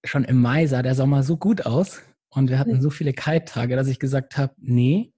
[0.05, 2.03] schon im Mai sah der Sommer so gut aus
[2.35, 2.81] und wir hatten hm.
[2.81, 5.13] so viele Kite-Tage, dass ich gesagt habe, nee,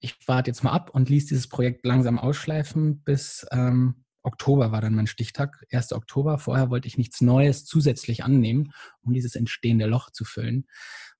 [0.00, 4.82] ich warte jetzt mal ab und ließ dieses Projekt langsam ausschleifen, bis ähm, Oktober war
[4.82, 5.92] dann mein Stichtag, 1.
[5.92, 6.38] Oktober.
[6.38, 10.66] Vorher wollte ich nichts Neues zusätzlich annehmen, um dieses entstehende Loch zu füllen.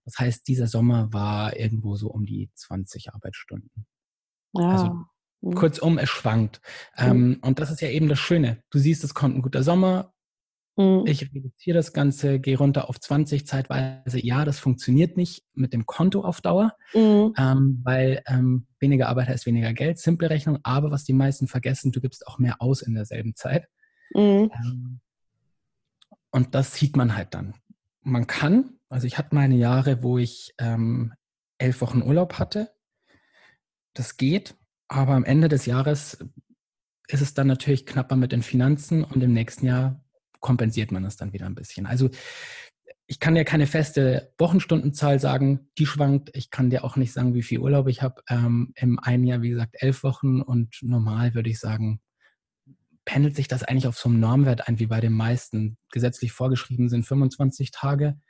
[0.05, 3.87] Das heißt, dieser Sommer war irgendwo so um die 20 Arbeitsstunden.
[4.53, 4.69] Ja.
[4.69, 5.05] Also
[5.41, 5.55] mhm.
[5.55, 6.61] kurzum, es schwankt.
[6.99, 7.05] Mhm.
[7.05, 8.63] Ähm, und das ist ja eben das Schöne.
[8.71, 10.12] Du siehst, es kommt ein guter Sommer,
[10.77, 11.05] Mhm.
[11.07, 14.25] Ich reduziere das Ganze, gehe runter auf 20 zeitweise.
[14.25, 17.35] Ja, das funktioniert nicht mit dem Konto auf Dauer, mhm.
[17.37, 20.59] ähm, weil ähm, weniger Arbeit heißt weniger Geld, simple Rechnung.
[20.63, 23.67] Aber was die meisten vergessen, du gibst auch mehr aus in derselben Zeit.
[24.15, 24.51] Mhm.
[24.55, 25.01] Ähm,
[26.31, 27.55] und das sieht man halt dann.
[28.01, 31.13] Man kann, also ich hatte meine Jahre, wo ich ähm,
[31.59, 32.71] elf Wochen Urlaub hatte.
[33.93, 34.57] Das geht,
[34.89, 36.19] aber am Ende des Jahres
[37.09, 40.03] ist es dann natürlich knapper mit den Finanzen und im nächsten Jahr
[40.43, 41.87] kompensiert man das dann wieder ein bisschen.
[41.87, 42.11] Also
[43.07, 46.31] ich kann dir keine feste Wochenstundenzahl sagen, die schwankt.
[46.35, 48.23] Ich kann dir auch nicht sagen, wie viel Urlaub ich habe.
[48.29, 52.01] Ähm, Im einen Jahr, wie gesagt, elf Wochen und normal würde ich sagen,
[53.05, 55.79] pendelt sich das eigentlich auf so einem Normwert ein, wie bei den meisten.
[55.91, 58.21] Gesetzlich vorgeschrieben sind 25 Tage.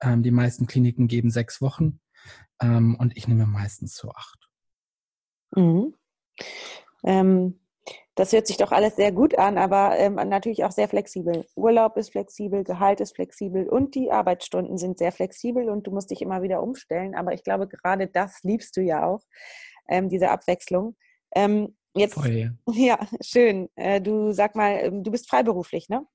[0.00, 2.00] Ähm, die meisten Kliniken geben sechs Wochen
[2.60, 4.48] ähm, und ich nehme meistens so acht.
[5.54, 5.94] Mhm.
[7.04, 7.58] Ähm,
[8.16, 11.46] das hört sich doch alles sehr gut an, aber ähm, natürlich auch sehr flexibel.
[11.54, 16.10] Urlaub ist flexibel, Gehalt ist flexibel und die Arbeitsstunden sind sehr flexibel und du musst
[16.10, 17.14] dich immer wieder umstellen.
[17.14, 19.20] Aber ich glaube, gerade das liebst du ja auch,
[19.86, 20.96] ähm, diese Abwechslung.
[21.34, 22.50] Ähm, jetzt, Voll, ja.
[22.72, 23.68] ja, schön.
[23.76, 26.06] Äh, du sag mal, ähm, du bist freiberuflich, ne?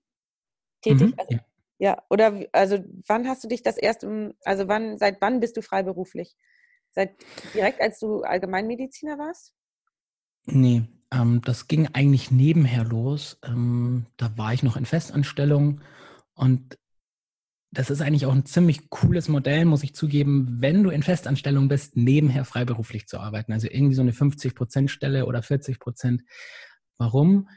[0.82, 1.10] Tätig.
[1.10, 1.40] Mhm, also, ja.
[1.78, 5.62] ja, oder also wann hast du dich das erste, also wann, seit wann bist du
[5.62, 6.36] freiberuflich?
[6.90, 7.12] Seit
[7.54, 9.54] direkt als du Allgemeinmediziner warst?
[10.46, 13.38] Nee, ähm, das ging eigentlich nebenher los.
[13.43, 15.82] Ähm, da war ich noch in Festanstellung
[16.34, 16.78] und
[17.74, 21.69] das ist eigentlich auch ein ziemlich cooles Modell, muss ich zugeben, wenn du in Festanstellung
[21.69, 23.54] bist, nebenher freiberuflich zu arbeiten.
[23.54, 26.24] Also irgendwie so eine 50-Prozent-Stelle oder 40 Prozent.
[26.97, 27.47] Warum?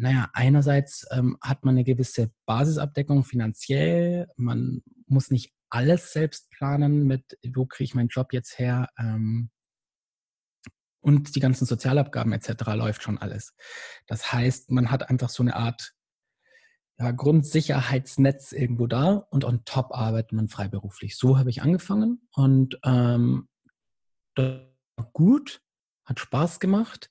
[0.00, 4.28] naja, einerseits ähm, hat man eine gewisse Basisabdeckung finanziell.
[4.36, 8.88] Man muss nicht alles selbst planen mit, wo kriege ich meinen Job jetzt her.
[8.98, 9.50] Ähm,
[11.00, 12.52] und die ganzen Sozialabgaben etc.
[12.74, 13.54] läuft schon alles.
[14.06, 15.94] Das heißt, man hat einfach so eine Art
[16.98, 21.16] ja, Grundsicherheitsnetz irgendwo da und on top arbeitet man freiberuflich.
[21.16, 23.48] So habe ich angefangen und ähm,
[25.12, 25.62] gut,
[26.04, 27.10] hat Spaß gemacht.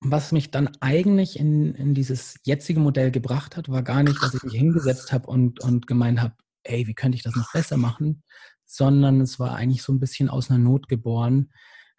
[0.00, 4.34] Was mich dann eigentlich in, in dieses jetzige Modell gebracht hat, war gar nicht, dass
[4.34, 7.76] ich mich hingesetzt habe und, und gemeint habe, ey, wie könnte ich das noch besser
[7.76, 8.22] machen,
[8.64, 11.52] sondern es war eigentlich so ein bisschen aus einer Not geboren,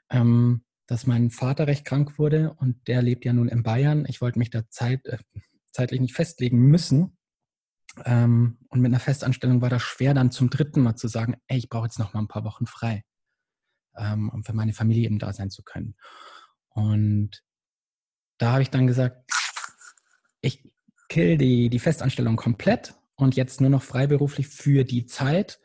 [0.09, 4.05] ähm, dass mein Vater recht krank wurde und der lebt ja nun in Bayern.
[4.07, 5.17] Ich wollte mich da Zeit, äh,
[5.71, 7.17] zeitlich nicht festlegen müssen.
[8.03, 11.57] Ähm, und mit einer Festanstellung war das schwer, dann zum dritten Mal zu sagen, ey,
[11.57, 13.03] ich brauche jetzt noch mal ein paar Wochen frei,
[13.95, 15.95] ähm, um für meine Familie eben da sein zu können.
[16.69, 17.41] Und
[18.37, 19.29] da habe ich dann gesagt,
[20.41, 20.69] ich
[21.07, 25.59] kill die, die Festanstellung komplett und jetzt nur noch freiberuflich für die Zeit,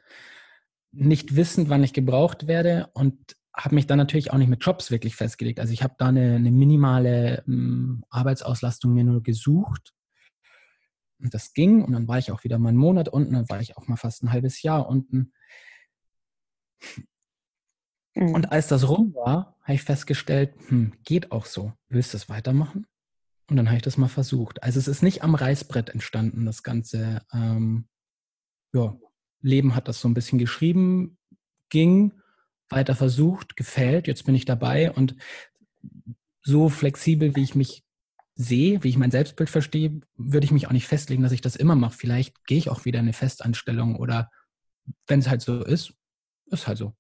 [0.93, 4.91] nicht wissend, wann ich gebraucht werde und habe mich dann natürlich auch nicht mit Jobs
[4.91, 5.61] wirklich festgelegt.
[5.61, 9.93] Also ich habe da eine, eine minimale ähm, Arbeitsauslastung mir nur gesucht.
[11.19, 13.61] Und das ging und dann war ich auch wieder mal einen Monat unten, dann war
[13.61, 15.33] ich auch mal fast ein halbes Jahr unten.
[18.15, 18.35] Mhm.
[18.35, 21.73] Und als das rum war, habe ich festgestellt, hm, geht auch so.
[21.89, 22.87] Willst du es weitermachen?
[23.49, 24.63] Und dann habe ich das mal versucht.
[24.63, 27.89] Also es ist nicht am Reißbrett entstanden, das ganze ähm,
[28.73, 28.97] ja,
[29.43, 31.19] Leben hat das so ein bisschen geschrieben,
[31.69, 32.20] ging
[32.71, 35.17] weiter versucht, gefällt, jetzt bin ich dabei und
[36.43, 37.85] so flexibel, wie ich mich
[38.35, 41.57] sehe, wie ich mein Selbstbild verstehe, würde ich mich auch nicht festlegen, dass ich das
[41.57, 41.97] immer mache.
[41.97, 44.31] Vielleicht gehe ich auch wieder in eine Festanstellung oder
[45.07, 45.93] wenn es halt so ist,
[46.47, 46.95] ist halt so.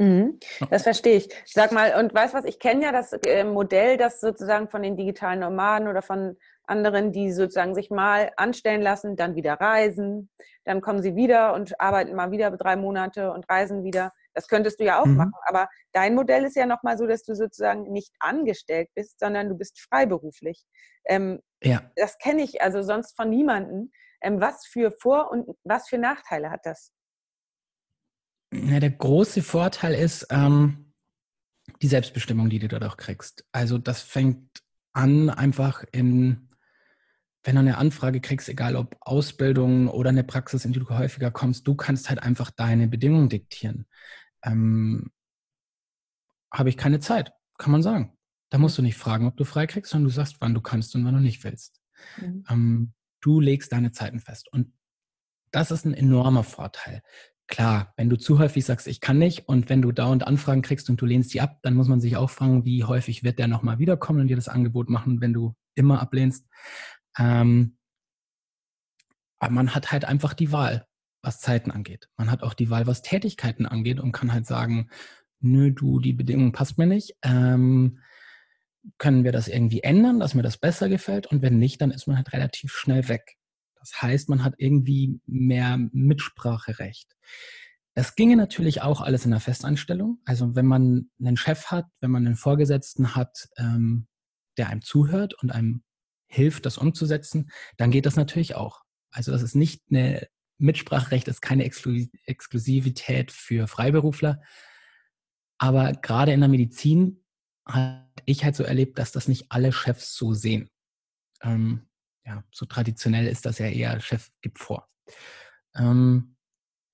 [0.00, 0.38] Mhm,
[0.70, 1.28] das verstehe ich.
[1.44, 4.96] Sag mal, und weißt was, ich kenne ja das äh, Modell, das sozusagen von den
[4.96, 10.30] digitalen Nomaden oder von anderen, die sozusagen sich mal anstellen lassen, dann wieder reisen,
[10.64, 14.12] dann kommen sie wieder und arbeiten mal wieder drei Monate und reisen wieder.
[14.34, 15.16] Das könntest du ja auch mhm.
[15.16, 15.32] machen.
[15.46, 19.54] Aber dein Modell ist ja nochmal so, dass du sozusagen nicht angestellt bist, sondern du
[19.56, 20.64] bist freiberuflich.
[21.06, 21.90] Ähm, ja.
[21.96, 23.90] Das kenne ich also sonst von niemandem.
[24.20, 26.92] Ähm, was für Vor- und was für Nachteile hat das?
[28.52, 30.92] Ja, der große Vorteil ist ähm,
[31.82, 33.44] die Selbstbestimmung, die du dadurch kriegst.
[33.52, 34.62] Also das fängt
[34.92, 36.47] an einfach in,
[37.48, 41.30] wenn du eine Anfrage kriegst, egal ob Ausbildung oder eine Praxis, in die du häufiger
[41.30, 43.86] kommst, du kannst halt einfach deine Bedingungen diktieren
[44.44, 45.10] ähm,
[46.52, 48.16] habe ich keine Zeit, kann man sagen.
[48.50, 50.94] Da musst du nicht fragen, ob du frei kriegst, sondern du sagst, wann du kannst
[50.94, 51.80] und wann du nicht willst.
[52.18, 52.44] Mhm.
[52.48, 54.50] Ähm, du legst deine Zeiten fest.
[54.52, 54.72] Und
[55.50, 57.02] das ist ein enormer Vorteil.
[57.46, 60.90] Klar, wenn du zu häufig sagst, ich kann nicht, und wenn du dauernd Anfragen kriegst
[60.90, 63.48] und du lehnst die ab, dann muss man sich auch fragen, wie häufig wird der
[63.48, 66.46] nochmal wiederkommen und dir das Angebot machen, wenn du immer ablehnst.
[67.16, 67.78] Ähm,
[69.38, 70.88] aber man hat halt einfach die Wahl
[71.22, 72.08] was Zeiten angeht.
[72.16, 74.88] Man hat auch die Wahl, was Tätigkeiten angeht und kann halt sagen,
[75.40, 77.16] nö, du, die Bedingung passt mir nicht.
[77.22, 77.98] Ähm,
[78.96, 81.26] können wir das irgendwie ändern, dass mir das besser gefällt?
[81.26, 83.36] Und wenn nicht, dann ist man halt relativ schnell weg.
[83.74, 87.16] Das heißt, man hat irgendwie mehr Mitspracherecht.
[87.94, 90.20] Das ginge natürlich auch alles in der Festanstellung.
[90.24, 94.06] Also wenn man einen Chef hat, wenn man einen Vorgesetzten hat, ähm,
[94.56, 95.82] der einem zuhört und einem
[96.28, 98.82] hilft, das umzusetzen, dann geht das natürlich auch.
[99.10, 104.42] Also das ist nicht eine Mitspracherecht ist keine Exklusivität für Freiberufler.
[105.58, 107.24] Aber gerade in der Medizin
[107.66, 110.68] habe ich halt so erlebt, dass das nicht alle Chefs so sehen.
[111.42, 111.88] Ähm,
[112.24, 114.88] ja, so traditionell ist das ja eher, Chef gibt vor.
[115.74, 116.36] Ähm,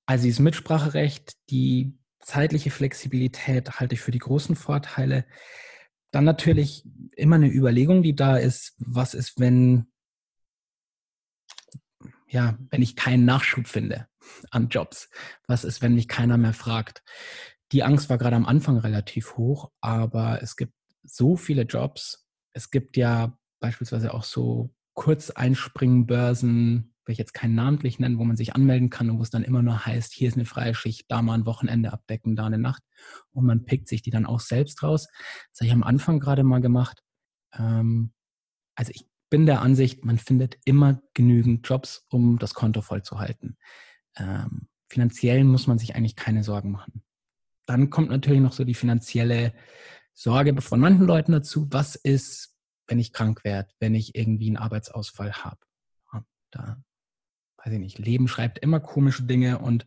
[0.07, 5.25] also dieses Mitspracherecht, die zeitliche Flexibilität halte ich für die großen Vorteile.
[6.15, 6.85] Dann natürlich
[7.17, 9.89] immer eine Überlegung, die da ist, was ist, wenn
[12.29, 14.07] ja, wenn ich keinen Nachschub finde
[14.51, 15.11] an Jobs?
[15.49, 17.03] Was ist, wenn mich keiner mehr fragt?
[17.73, 22.29] Die Angst war gerade am Anfang relativ hoch, aber es gibt so viele Jobs.
[22.53, 28.37] Es gibt ja beispielsweise auch so Kurzeinspringbörsen, will ich jetzt keinen namentlich nennen, wo man
[28.37, 31.11] sich anmelden kann und wo es dann immer nur heißt, hier ist eine freie Schicht,
[31.11, 32.83] da mal ein Wochenende abdecken, da eine Nacht.
[33.33, 35.09] Und man pickt sich die dann auch selbst raus.
[35.51, 37.03] Das habe ich am Anfang gerade mal gemacht.
[37.53, 38.13] Ähm,
[38.75, 43.19] also ich bin der Ansicht, man findet immer genügend Jobs, um das Konto voll zu
[43.19, 43.57] halten.
[44.17, 47.03] Ähm, finanziell muss man sich eigentlich keine Sorgen machen.
[47.67, 49.55] Dann kommt natürlich noch so die finanzielle
[50.13, 51.67] Sorge von manchen Leuten dazu.
[51.71, 52.55] Was ist,
[52.87, 55.59] wenn ich krank werde, wenn ich irgendwie einen Arbeitsausfall habe?
[56.55, 56.81] Da,
[57.65, 59.87] weiß ich nicht, Leben schreibt immer komische Dinge und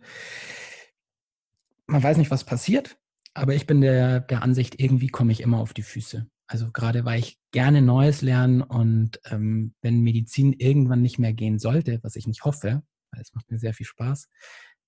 [1.86, 2.98] man weiß nicht, was passiert.
[3.34, 6.28] Aber ich bin der, der Ansicht, irgendwie komme ich immer auf die Füße.
[6.48, 11.60] Also gerade weil ich gerne Neues lernen und ähm, wenn Medizin irgendwann nicht mehr gehen
[11.60, 14.30] sollte, was ich nicht hoffe, weil es macht mir sehr viel Spaß,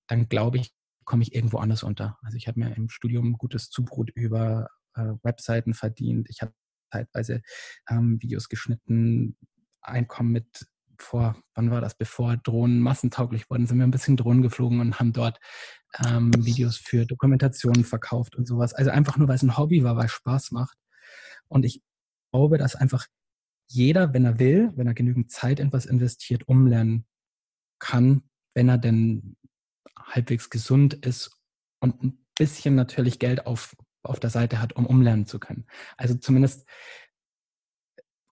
[0.07, 0.73] dann glaube ich,
[1.03, 2.17] komme ich irgendwo anders unter.
[2.23, 6.27] Also ich habe mir im Studium gutes Zubrot über äh, Webseiten verdient.
[6.29, 6.53] Ich habe
[6.91, 7.41] zeitweise
[7.89, 9.37] ähm, Videos geschnitten,
[9.81, 10.67] Einkommen mit
[11.01, 14.99] vor, wann war das, bevor Drohnen massentauglich wurden, sind wir ein bisschen Drohnen geflogen und
[14.99, 15.39] haben dort
[16.05, 18.73] ähm, Videos für Dokumentationen verkauft und sowas.
[18.73, 20.77] Also einfach nur, weil es ein Hobby war, weil es Spaß macht.
[21.47, 21.81] Und ich
[22.31, 23.07] glaube, dass einfach
[23.67, 27.05] jeder, wenn er will, wenn er genügend Zeit in was investiert, umlernen
[27.79, 28.23] kann,
[28.55, 29.37] wenn er denn
[29.97, 31.39] halbwegs gesund ist
[31.79, 35.67] und ein bisschen natürlich Geld auf, auf der Seite hat, um umlernen zu können.
[35.97, 36.67] Also zumindest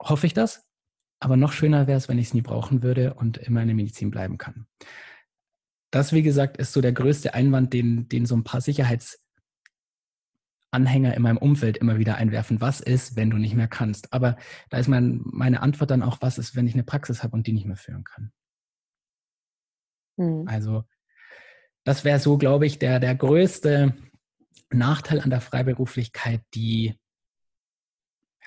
[0.01, 0.66] hoffe ich das.
[1.19, 3.75] Aber noch schöner wäre es, wenn ich es nie brauchen würde und immer in der
[3.75, 4.67] Medizin bleiben kann.
[5.91, 11.21] Das, wie gesagt, ist so der größte Einwand, den, den so ein paar Sicherheitsanhänger in
[11.21, 12.61] meinem Umfeld immer wieder einwerfen.
[12.61, 14.13] Was ist, wenn du nicht mehr kannst?
[14.13, 14.37] Aber
[14.69, 17.47] da ist mein, meine Antwort dann auch, was ist, wenn ich eine Praxis habe und
[17.47, 18.31] die nicht mehr führen kann?
[20.17, 20.47] Mhm.
[20.47, 20.83] Also,
[21.83, 23.95] das wäre so, glaube ich, der, der größte
[24.69, 26.99] Nachteil an der Freiberuflichkeit, die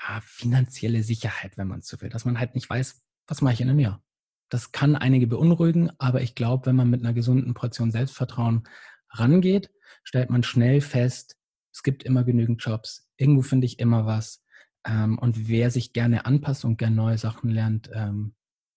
[0.00, 3.60] ja, finanzielle Sicherheit, wenn man so will, dass man halt nicht weiß, was mache ich
[3.60, 4.02] in einem Jahr.
[4.48, 8.68] Das kann einige beunruhigen, aber ich glaube, wenn man mit einer gesunden Portion Selbstvertrauen
[9.10, 9.70] rangeht,
[10.02, 11.36] stellt man schnell fest,
[11.72, 14.42] es gibt immer genügend Jobs, irgendwo finde ich immer was.
[14.84, 18.34] Ähm, und wer sich gerne anpasst und gerne neue Sachen lernt, ähm,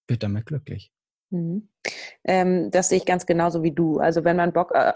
[0.07, 0.91] wird damit glücklich.
[1.31, 1.69] Mhm.
[2.23, 3.99] Ähm, das sehe ich ganz genauso wie du.
[3.99, 4.91] Also wenn man Bock, äh,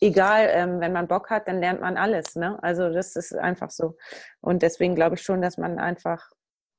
[0.00, 2.34] egal, ähm, wenn man Bock hat, dann lernt man alles.
[2.36, 2.62] Ne?
[2.62, 3.96] Also das ist einfach so.
[4.40, 6.30] Und deswegen glaube ich schon, dass man einfach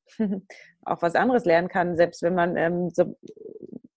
[0.86, 3.18] auch was anderes lernen kann, selbst wenn man ähm, so,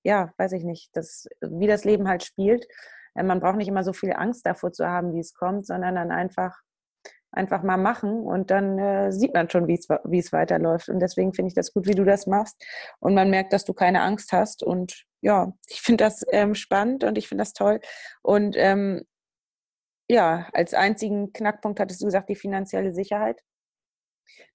[0.03, 2.67] ja, weiß ich nicht, das, wie das Leben halt spielt.
[3.15, 5.95] Äh, man braucht nicht immer so viel Angst davor zu haben, wie es kommt, sondern
[5.95, 6.61] dann einfach
[7.33, 9.79] einfach mal machen und dann äh, sieht man schon, wie
[10.19, 10.89] es weiterläuft.
[10.89, 12.61] Und deswegen finde ich das gut, wie du das machst.
[12.99, 14.63] Und man merkt, dass du keine Angst hast.
[14.63, 17.81] Und ja, ich finde das ähm, spannend und ich finde das toll.
[18.23, 19.03] Und ähm,
[20.11, 23.41] ja, als einzigen Knackpunkt hattest du gesagt, die finanzielle Sicherheit.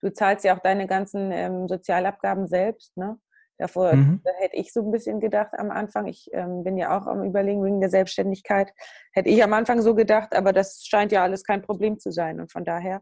[0.02, 3.18] Du zahlst ja auch deine ganzen ähm, Sozialabgaben selbst, ne?
[3.58, 4.20] Davor mhm.
[4.26, 6.08] da hätte ich so ein bisschen gedacht am Anfang.
[6.08, 8.74] Ich ähm, bin ja auch am Überlegen wegen der Selbstständigkeit.
[9.14, 12.42] Hätte ich am Anfang so gedacht, aber das scheint ja alles kein Problem zu sein.
[12.42, 13.02] Und von daher.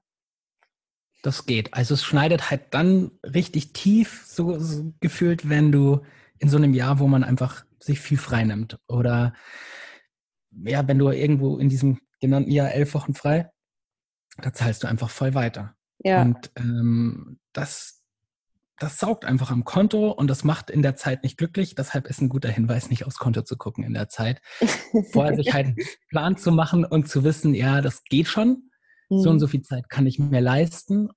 [1.23, 1.73] Das geht.
[1.73, 6.01] Also es schneidet halt dann richtig tief, so, so gefühlt, wenn du
[6.37, 8.77] in so einem Jahr, wo man einfach sich viel frei nimmt.
[8.87, 9.33] Oder
[10.51, 13.51] ja, wenn du irgendwo in diesem genannten Jahr elf Wochen frei,
[14.37, 15.75] da zahlst du einfach voll weiter.
[15.99, 16.21] Ja.
[16.21, 18.01] Und ähm, das,
[18.79, 21.75] das saugt einfach am Konto und das macht in der Zeit nicht glücklich.
[21.75, 24.41] Deshalb ist ein guter Hinweis, nicht aufs Konto zu gucken in der Zeit.
[25.11, 25.77] Vorher sich halt einen
[26.09, 28.69] Plan zu machen und zu wissen, ja, das geht schon.
[29.09, 29.19] Mhm.
[29.19, 29.51] So und so mhm.
[29.51, 31.09] viel Zeit kann ich mir leisten.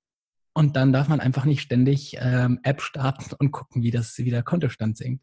[0.53, 4.31] Und dann darf man einfach nicht ständig ähm, App starten und gucken, wie, das, wie
[4.31, 5.23] der Kontostand sinkt.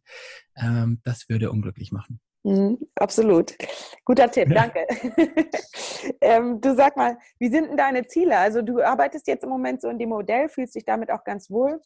[0.55, 2.21] Ähm, das würde unglücklich machen.
[2.43, 3.55] Mhm, absolut.
[4.03, 4.85] Guter Tipp, danke.
[6.21, 8.37] ähm, du sag mal, wie sind denn deine Ziele?
[8.37, 11.49] Also du arbeitest jetzt im Moment so in dem Modell, fühlst dich damit auch ganz
[11.49, 11.81] wohl.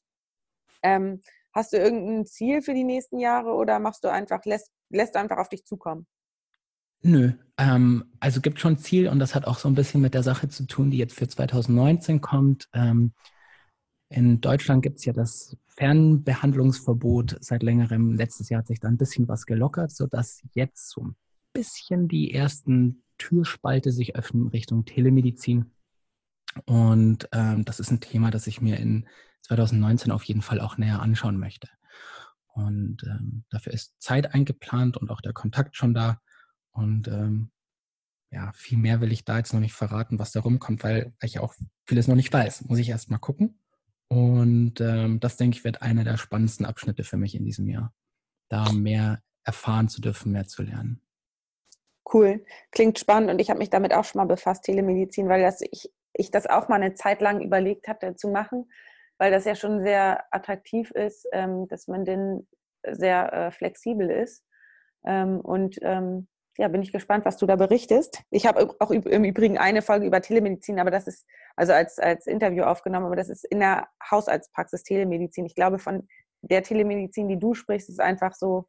[0.81, 1.21] Ähm,
[1.53, 5.19] hast du irgendein Ziel für die nächsten Jahre oder machst du einfach, lässt, lässt du
[5.19, 6.07] einfach auf dich zukommen?
[7.03, 10.15] Nö, ähm, also gibt schon ein Ziel und das hat auch so ein bisschen mit
[10.15, 12.67] der Sache zu tun, die jetzt für 2019 kommt.
[12.73, 13.13] Ähm,
[14.09, 18.13] in Deutschland gibt es ja das Fernbehandlungsverbot seit längerem.
[18.13, 21.15] Letztes Jahr hat sich da ein bisschen was gelockert, sodass jetzt so ein
[21.53, 25.71] bisschen die ersten Türspalte sich öffnen Richtung Telemedizin.
[26.65, 29.07] Und ähm, das ist ein Thema, das ich mir in
[29.41, 31.69] 2019 auf jeden Fall auch näher anschauen möchte.
[32.53, 36.21] Und ähm, dafür ist Zeit eingeplant und auch der Kontakt schon da.
[36.71, 37.51] Und ähm,
[38.31, 41.39] ja, viel mehr will ich da jetzt noch nicht verraten, was da rumkommt, weil ich
[41.39, 41.53] auch
[41.85, 42.65] vieles noch nicht weiß.
[42.65, 43.59] Muss ich erst mal gucken.
[44.09, 47.93] Und ähm, das, denke ich, wird einer der spannendsten Abschnitte für mich in diesem Jahr.
[48.49, 51.01] Da mehr erfahren zu dürfen, mehr zu lernen.
[52.13, 55.59] Cool, klingt spannend und ich habe mich damit auch schon mal befasst, Telemedizin, weil das,
[55.59, 58.65] ich, ich das auch mal eine Zeit lang überlegt hatte zu machen
[59.17, 62.47] weil das ja schon sehr attraktiv ist, ähm, dass man denn
[62.87, 64.43] sehr äh, flexibel ist.
[65.05, 68.23] Ähm, und ähm, ja, bin ich gespannt, was du da berichtest.
[68.29, 71.25] Ich habe auch im Übrigen eine Folge über Telemedizin, aber das ist
[71.57, 75.45] also als, als Interview aufgenommen, aber das ist in der Hausarztpraxis Telemedizin.
[75.45, 76.07] Ich glaube, von
[76.41, 78.67] der Telemedizin, die du sprichst, ist einfach so,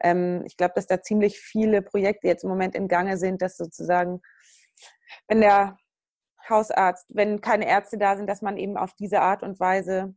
[0.00, 3.56] ähm, ich glaube, dass da ziemlich viele Projekte jetzt im Moment im Gange sind, dass
[3.56, 4.20] sozusagen,
[5.28, 5.78] wenn der
[6.48, 10.14] Hausarzt, wenn keine Ärzte da sind, dass man eben auf diese Art und Weise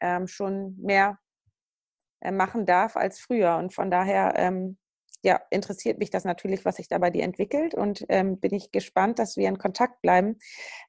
[0.00, 1.18] ähm, schon mehr
[2.20, 3.56] äh, machen darf als früher.
[3.56, 4.76] Und von daher ähm,
[5.24, 8.70] ja, interessiert mich das natürlich, was sich da bei dir entwickelt und ähm, bin ich
[8.70, 10.38] gespannt, dass wir in Kontakt bleiben.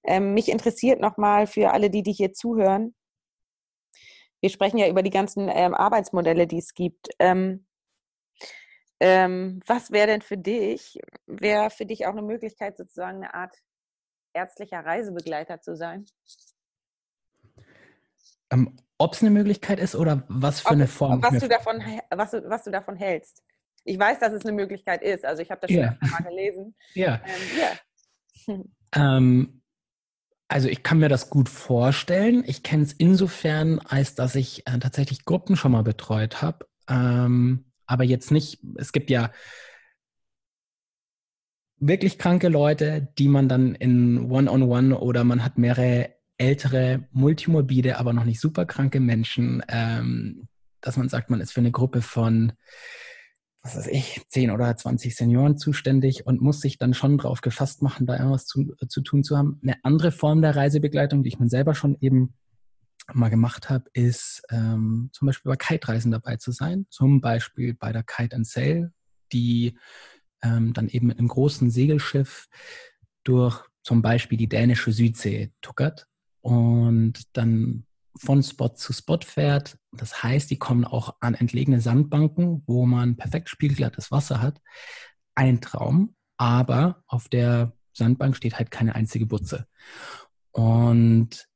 [0.04, 2.94] Ähm, mich interessiert nochmal für alle, die, die hier zuhören,
[4.46, 7.10] wir sprechen ja über die ganzen ähm, Arbeitsmodelle, die es gibt.
[7.18, 7.66] Ähm,
[9.00, 13.58] ähm, was wäre denn für dich, wäre für dich auch eine Möglichkeit, sozusagen eine Art
[14.34, 16.06] ärztlicher Reisebegleiter zu sein?
[18.52, 21.24] Ähm, Ob es eine Möglichkeit ist oder was für Ob, eine Form?
[21.24, 23.42] Was du, davon, was, was du davon hältst.
[23.86, 25.24] Ich weiß, dass es eine Möglichkeit ist.
[25.24, 25.98] Also ich habe das schon yeah.
[26.02, 26.76] mal gelesen.
[26.96, 27.22] Ja.
[27.26, 27.58] Ähm,
[28.48, 28.64] yeah.
[29.18, 29.62] ähm,
[30.48, 32.44] also ich kann mir das gut vorstellen.
[32.46, 36.68] Ich kenne es insofern, als dass ich äh, tatsächlich Gruppen schon mal betreut habe.
[36.90, 39.32] Ähm, aber jetzt nicht, es gibt ja
[41.78, 47.08] wirklich kranke Leute, die man dann in One-on-One -on -One oder man hat mehrere ältere,
[47.12, 50.48] multimorbide, aber noch nicht super kranke Menschen, ähm,
[50.82, 52.54] dass man sagt, man ist für eine Gruppe von
[53.66, 57.82] was weiß ich, 10 oder 20 Senioren zuständig und muss sich dann schon drauf gefasst
[57.82, 59.60] machen, da irgendwas zu, zu tun zu haben.
[59.64, 62.36] Eine andere Form der Reisebegleitung, die ich mir selber schon eben
[63.12, 66.86] mal gemacht habe, ist ähm, zum Beispiel bei Kite-Reisen dabei zu sein.
[66.92, 68.94] Zum Beispiel bei der Kite and Sail,
[69.34, 69.80] die
[70.44, 72.48] ähm, dann eben mit einem großen Segelschiff
[73.24, 76.06] durch zum Beispiel die dänische Südsee tuckert
[76.42, 77.85] und dann
[78.18, 79.78] von Spot zu Spot fährt.
[79.92, 84.62] Das heißt, die kommen auch an entlegene Sandbanken, wo man perfekt spiegelglattes Wasser hat.
[85.36, 89.68] Ein Traum, aber auf der Sandbank steht halt keine einzige Butze.
[90.52, 91.48] Und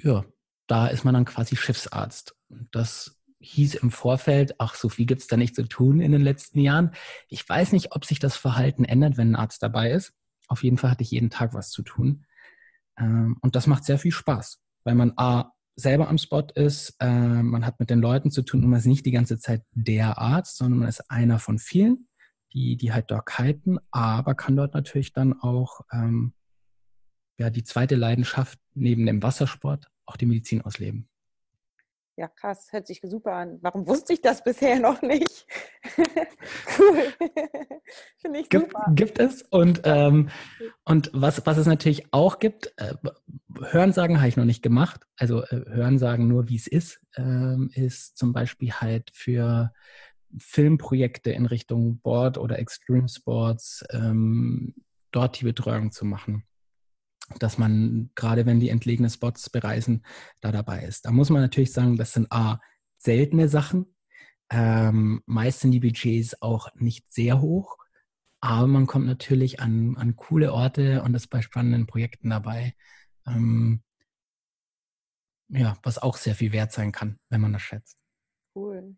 [0.00, 0.24] ja,
[0.66, 2.34] da ist man dann quasi Schiffsarzt.
[2.72, 6.22] Das hieß im Vorfeld, ach, so viel gibt es da nicht zu tun in den
[6.22, 6.92] letzten Jahren.
[7.28, 10.14] Ich weiß nicht, ob sich das Verhalten ändert, wenn ein Arzt dabei ist.
[10.48, 12.26] Auf jeden Fall hatte ich jeden Tag was zu tun.
[12.98, 17.42] Ähm, und das macht sehr viel Spaß, weil man A, selber am Spot ist, äh,
[17.42, 20.18] man hat mit den Leuten zu tun und man ist nicht die ganze Zeit der
[20.18, 22.08] Arzt, sondern man ist einer von vielen,
[22.52, 26.32] die, die halt dort kiten, aber kann dort natürlich dann auch ähm,
[27.38, 31.08] ja, die zweite Leidenschaft neben dem Wassersport auch die Medizin ausleben.
[32.18, 33.58] Ja, krass, hört sich super an.
[33.60, 35.46] Warum wusste ich das bisher noch nicht?
[36.78, 37.12] cool.
[38.16, 38.86] Finde ich gibt, super.
[38.94, 39.42] Gibt es.
[39.42, 40.30] Und, ähm,
[40.84, 42.94] und was, was es natürlich auch gibt, äh,
[43.70, 45.06] Hörensagen habe ich noch nicht gemacht.
[45.16, 49.72] Also äh, Hörensagen nur, wie es ist, ähm, ist zum Beispiel halt für
[50.38, 54.74] Filmprojekte in Richtung Board oder Extreme Sports ähm,
[55.10, 56.44] dort die Betreuung zu machen
[57.38, 60.04] dass man, gerade wenn die entlegene Spots bereisen,
[60.40, 61.06] da dabei ist.
[61.06, 62.60] Da muss man natürlich sagen, das sind A,
[62.98, 63.94] seltene Sachen.
[64.50, 67.78] Ähm, meist sind die Budgets auch nicht sehr hoch,
[68.40, 72.74] aber man kommt natürlich an, an coole Orte und ist bei spannenden Projekten dabei.
[73.26, 73.82] Ähm,
[75.48, 77.98] ja, was auch sehr viel wert sein kann, wenn man das schätzt.
[78.54, 78.96] Cool.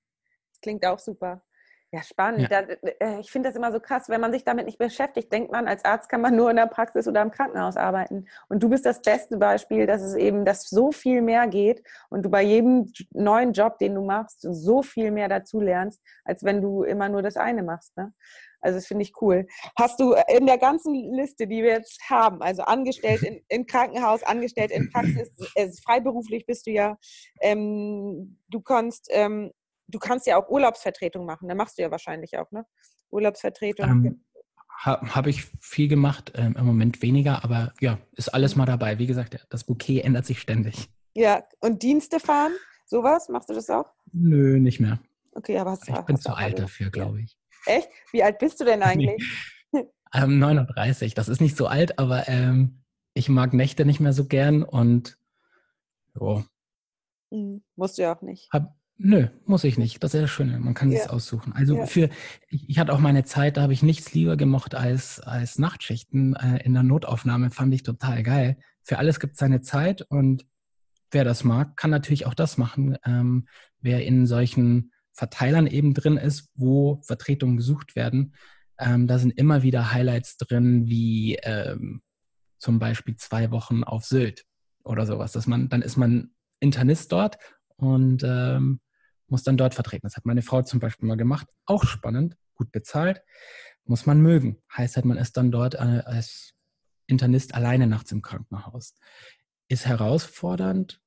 [0.51, 1.43] Das klingt auch super.
[1.91, 2.51] Ja, spannend.
[2.51, 2.63] Ja.
[2.63, 5.51] Da, äh, ich finde das immer so krass, wenn man sich damit nicht beschäftigt, denkt
[5.51, 8.27] man, als Arzt kann man nur in der Praxis oder im Krankenhaus arbeiten.
[8.49, 12.25] Und du bist das beste Beispiel, dass es eben, dass so viel mehr geht und
[12.25, 16.61] du bei jedem neuen Job, den du machst, so viel mehr dazu lernst, als wenn
[16.61, 17.97] du immer nur das eine machst.
[17.97, 18.13] Ne?
[18.61, 19.47] Also das finde ich cool.
[19.79, 24.23] Hast du in der ganzen Liste, die wir jetzt haben, also angestellt in, im Krankenhaus,
[24.25, 26.99] angestellt in Praxis, äh, freiberuflich bist du ja,
[27.41, 29.53] ähm, du kannst ähm,
[29.89, 31.49] du kannst ja auch Urlaubsvertretung machen.
[31.49, 32.65] Da machst du ja wahrscheinlich auch, ne?
[33.11, 33.87] Urlaubsvertretung.
[33.89, 34.25] Ähm,
[34.81, 38.99] Habe hab ich viel gemacht, ähm, im Moment weniger, aber ja, ist alles mal dabei.
[38.99, 40.89] Wie gesagt, das Bouquet ändert sich ständig.
[41.15, 42.53] Ja, und Dienste fahren,
[42.87, 43.93] sowas, machst du das auch?
[44.13, 45.01] Nö, nicht mehr.
[45.33, 47.39] Okay, aber hast du Ich bin zu alt dafür, glaube ich.
[47.67, 47.89] Echt?
[48.13, 49.23] Wie alt bist du denn eigentlich?
[50.15, 51.15] ähm, 39.
[51.15, 52.85] Das ist nicht so alt, aber ähm,
[53.15, 55.19] ich mag Nächte nicht mehr so gern und
[56.15, 56.45] jo.
[57.33, 58.49] Hm, musst du ja auch nicht.
[58.53, 60.03] Hab, Nö, muss ich nicht.
[60.03, 60.59] Das ist das Schöne.
[60.59, 60.99] Man kann ja.
[60.99, 61.53] es aussuchen.
[61.53, 61.87] Also ja.
[61.87, 62.11] für,
[62.49, 66.35] ich, ich, hatte auch meine Zeit, da habe ich nichts lieber gemocht als, als Nachtschichten
[66.35, 67.51] äh, in der Notaufnahme.
[67.51, 68.59] Fand ich total geil.
[68.83, 70.47] Für alles gibt es seine Zeit und
[71.13, 72.99] wer das mag, kann natürlich auch das machen.
[73.05, 73.47] Ähm,
[73.81, 78.35] wer in solchen Verteilern eben drin ist, wo Vertretungen gesucht werden,
[78.81, 82.03] ähm, da sind immer wieder Highlights drin, wie ähm,
[82.59, 84.45] zum Beispiel zwei Wochen auf Sylt
[84.83, 85.31] oder sowas.
[85.33, 87.39] Dass man, dann ist man Internist dort
[87.77, 88.81] und ähm,
[89.29, 90.07] muss dann dort vertreten.
[90.07, 91.47] Das hat meine Frau zum Beispiel mal gemacht.
[91.67, 93.23] Auch spannend, gut bezahlt,
[93.85, 94.59] muss man mögen.
[94.77, 96.55] Heißt halt, man ist dann dort äh, als
[97.07, 98.95] Internist alleine nachts im Krankenhaus.
[99.69, 101.01] Ist herausfordernd,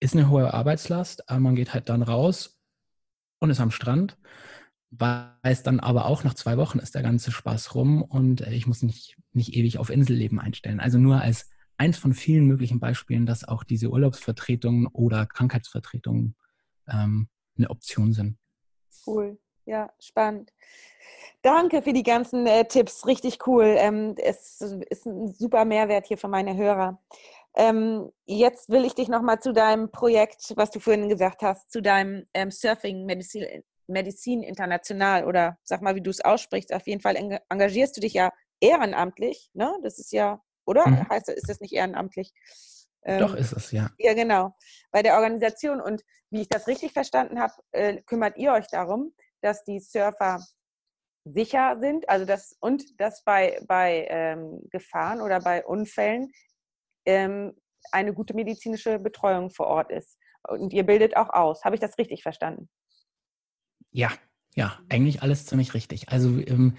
[0.00, 2.60] ist eine hohe Arbeitslast, aber man geht halt dann raus
[3.38, 4.18] und ist am Strand,
[4.90, 8.66] weiß dann aber auch, nach zwei Wochen ist der ganze Spaß rum und äh, ich
[8.66, 10.80] muss nicht, nicht ewig auf Inselleben einstellen.
[10.80, 16.34] Also nur als eins von vielen möglichen Beispielen, dass auch diese Urlaubsvertretungen oder Krankheitsvertretungen
[16.88, 17.28] ähm,
[17.60, 18.36] eine Option sind.
[19.06, 19.38] Cool.
[19.64, 20.52] ja, spannend.
[21.42, 23.74] Danke für die ganzen äh, Tipps, richtig cool.
[23.78, 27.00] Ähm, es ist ein super Mehrwert hier für meine Hörer.
[27.56, 31.80] Ähm, jetzt will ich dich nochmal zu deinem Projekt, was du vorhin gesagt hast, zu
[31.80, 36.72] deinem ähm, Surfing Medizin, Medizin International oder sag mal, wie du es aussprichst.
[36.72, 37.16] Auf jeden Fall
[37.48, 38.30] engagierst du dich ja
[38.60, 39.76] ehrenamtlich, ne?
[39.82, 40.86] Das ist ja, oder?
[40.86, 41.08] Mhm.
[41.08, 42.32] Heißt ist das nicht ehrenamtlich?
[43.02, 43.90] Doch, ähm, ist es, ja.
[43.98, 44.54] Ja, genau.
[44.90, 45.80] Bei der Organisation.
[45.80, 50.44] Und wie ich das richtig verstanden habe, äh, kümmert ihr euch darum, dass die Surfer
[51.24, 56.32] sicher sind, also das und dass bei, bei ähm, Gefahren oder bei Unfällen
[57.04, 57.54] ähm,
[57.92, 60.18] eine gute medizinische Betreuung vor Ort ist.
[60.48, 61.64] Und ihr bildet auch aus.
[61.64, 62.68] Habe ich das richtig verstanden?
[63.90, 64.10] Ja,
[64.54, 66.08] ja, eigentlich alles ziemlich richtig.
[66.08, 66.76] Also ähm,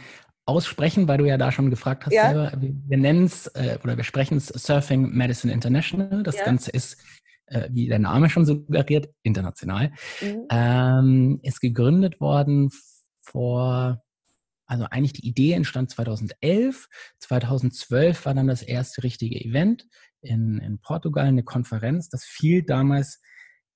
[0.51, 2.31] aussprechen, weil du ja da schon gefragt hast, ja.
[2.31, 6.23] selber, wir, wir nennen es äh, oder wir sprechen es Surfing Medicine International.
[6.23, 6.45] Das ja.
[6.45, 6.97] Ganze ist,
[7.45, 9.91] äh, wie der Name schon suggeriert, international.
[10.21, 10.47] Mhm.
[10.51, 12.69] Ähm, ist gegründet worden
[13.21, 14.03] vor
[14.67, 16.87] also eigentlich die Idee entstand 2011.
[17.19, 19.85] 2012 war dann das erste richtige Event
[20.21, 22.07] in, in Portugal, eine Konferenz.
[22.07, 23.19] Das fiel damals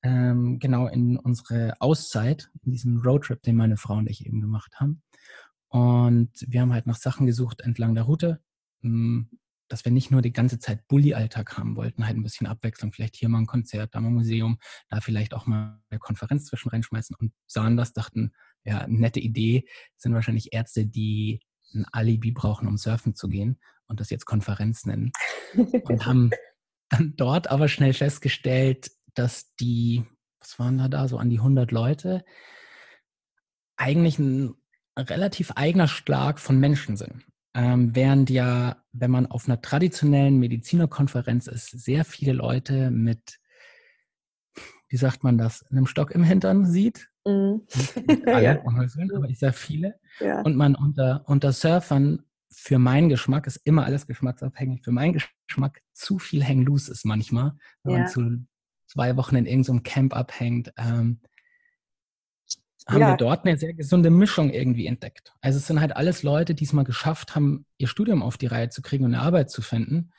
[0.04, 4.76] ähm, genau in unsere Auszeit, in diesem Roadtrip, den meine Frau und ich eben gemacht
[4.80, 5.02] haben.
[5.76, 8.42] Und wir haben halt nach Sachen gesucht entlang der Route,
[8.80, 9.30] hm,
[9.68, 13.18] dass wir nicht nur die ganze Zeit Bulli-Alltag haben wollten, halt ein bisschen Abwechslung, vielleicht
[13.18, 14.58] hier mal ein Konzert, da mal ein Museum,
[14.88, 18.32] da vielleicht auch mal eine Konferenz zwischen reinschmeißen und sahen das, dachten,
[18.64, 19.68] ja, nette Idee,
[19.98, 21.42] sind wahrscheinlich Ärzte, die
[21.74, 25.12] ein Alibi brauchen, um surfen zu gehen und das jetzt Konferenz nennen.
[25.56, 26.30] Und haben
[26.90, 30.06] dann dort aber schnell festgestellt, dass die,
[30.40, 32.24] was waren da da, so an die 100 Leute,
[33.76, 34.56] eigentlich ein
[34.98, 37.26] relativ eigener Schlag von Menschen sind.
[37.54, 43.40] Ähm, während ja, wenn man auf einer traditionellen Medizinerkonferenz ist, sehr viele Leute mit,
[44.90, 47.64] wie sagt man das, einem Stock im Hintern sieht, Mhm.
[48.28, 48.62] Alle, ja.
[48.64, 50.00] aber ich sage viele.
[50.20, 50.42] Ja.
[50.42, 54.84] Und man unter, unter Surfern für meinen Geschmack ist immer alles geschmacksabhängig.
[54.84, 55.14] Für meinen
[55.48, 58.00] Geschmack zu viel hang loose ist manchmal, wenn ja.
[58.00, 58.46] man zu
[58.88, 60.72] zwei Wochen in irgendeinem Camp abhängt.
[60.78, 61.20] Ähm,
[62.88, 63.10] haben ja.
[63.10, 65.34] wir dort eine sehr gesunde Mischung irgendwie entdeckt.
[65.42, 68.48] Also es sind halt alles Leute, die es mal geschafft haben, ihr Studium auf die
[68.48, 70.12] Reihe zu kriegen und eine Arbeit zu finden,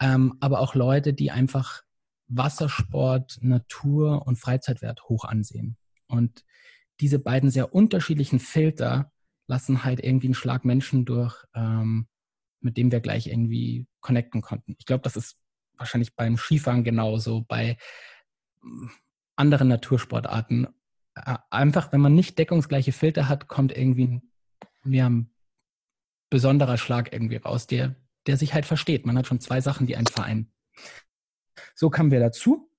[0.00, 1.82] ähm, aber auch Leute, die einfach
[2.28, 5.76] Wassersport, Natur und Freizeitwert hoch ansehen.
[6.06, 6.44] Und
[7.00, 9.10] diese beiden sehr unterschiedlichen Filter
[9.46, 12.06] lassen halt irgendwie einen Schlag Menschen durch, ähm,
[12.60, 14.76] mit dem wir gleich irgendwie connecten konnten.
[14.78, 15.36] Ich glaube, das ist
[15.76, 17.78] wahrscheinlich beim Skifahren genauso, bei
[18.60, 18.90] hm,
[19.36, 20.68] anderen Natursportarten.
[21.50, 24.20] Einfach, wenn man nicht deckungsgleiche Filter hat, kommt irgendwie
[24.84, 25.32] ja, ein
[26.30, 27.96] besonderer Schlag irgendwie raus, der,
[28.26, 29.06] der sich halt versteht.
[29.06, 30.52] Man hat schon zwei Sachen, die einen vereinen.
[31.74, 32.70] So kamen wir dazu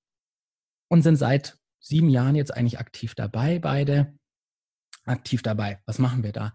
[0.87, 4.17] und sind seit sieben Jahren jetzt eigentlich aktiv dabei, beide.
[5.05, 5.81] Aktiv dabei.
[5.85, 6.53] Was machen wir da?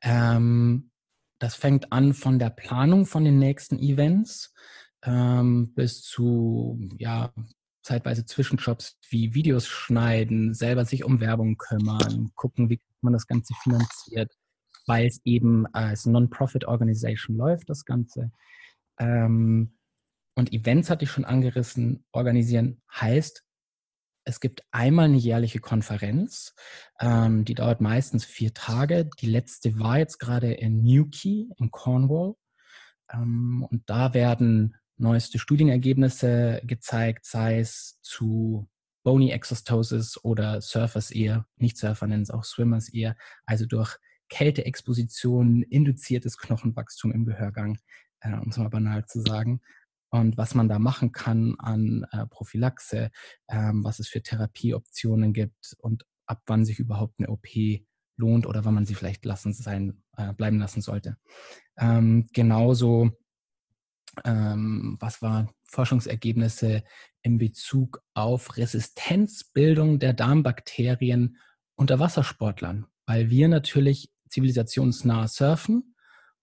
[0.00, 0.90] Ähm,
[1.38, 4.54] das fängt an von der Planung von den nächsten Events
[5.02, 7.32] ähm, bis zu ja,
[7.88, 13.54] zeitweise Zwischenjobs wie Videos schneiden, selber sich um Werbung kümmern, gucken, wie man das Ganze
[13.62, 14.30] finanziert,
[14.86, 18.30] weil es eben als Non-Profit-Organisation läuft, das Ganze.
[18.98, 19.78] Ähm,
[20.34, 23.42] und Events hatte ich schon angerissen, organisieren heißt,
[24.24, 26.54] es gibt einmal eine jährliche Konferenz,
[27.00, 29.08] ähm, die dauert meistens vier Tage.
[29.20, 32.34] Die letzte war jetzt gerade in Newquay in Cornwall.
[33.10, 38.68] Ähm, und da werden neueste Studienergebnisse gezeigt, sei es zu
[39.04, 43.96] Bony Exostosis oder Surfers Ear, nicht Surfer nennen es auch Swimmers Ear, also durch
[44.28, 47.78] Kälteexposition induziertes Knochenwachstum im Gehörgang,
[48.20, 49.60] äh, um es mal banal zu sagen
[50.10, 53.10] und was man da machen kann an äh, Prophylaxe,
[53.48, 57.46] ähm, was es für Therapieoptionen gibt und ab wann sich überhaupt eine OP
[58.16, 61.16] lohnt oder wann man sie vielleicht lassen sein, äh, bleiben lassen sollte.
[61.78, 63.10] Ähm, genauso,
[64.24, 66.82] ähm, was waren Forschungsergebnisse
[67.22, 71.36] in Bezug auf Resistenzbildung der Darmbakterien
[71.76, 75.94] unter Wassersportlern, weil wir natürlich zivilisationsnah surfen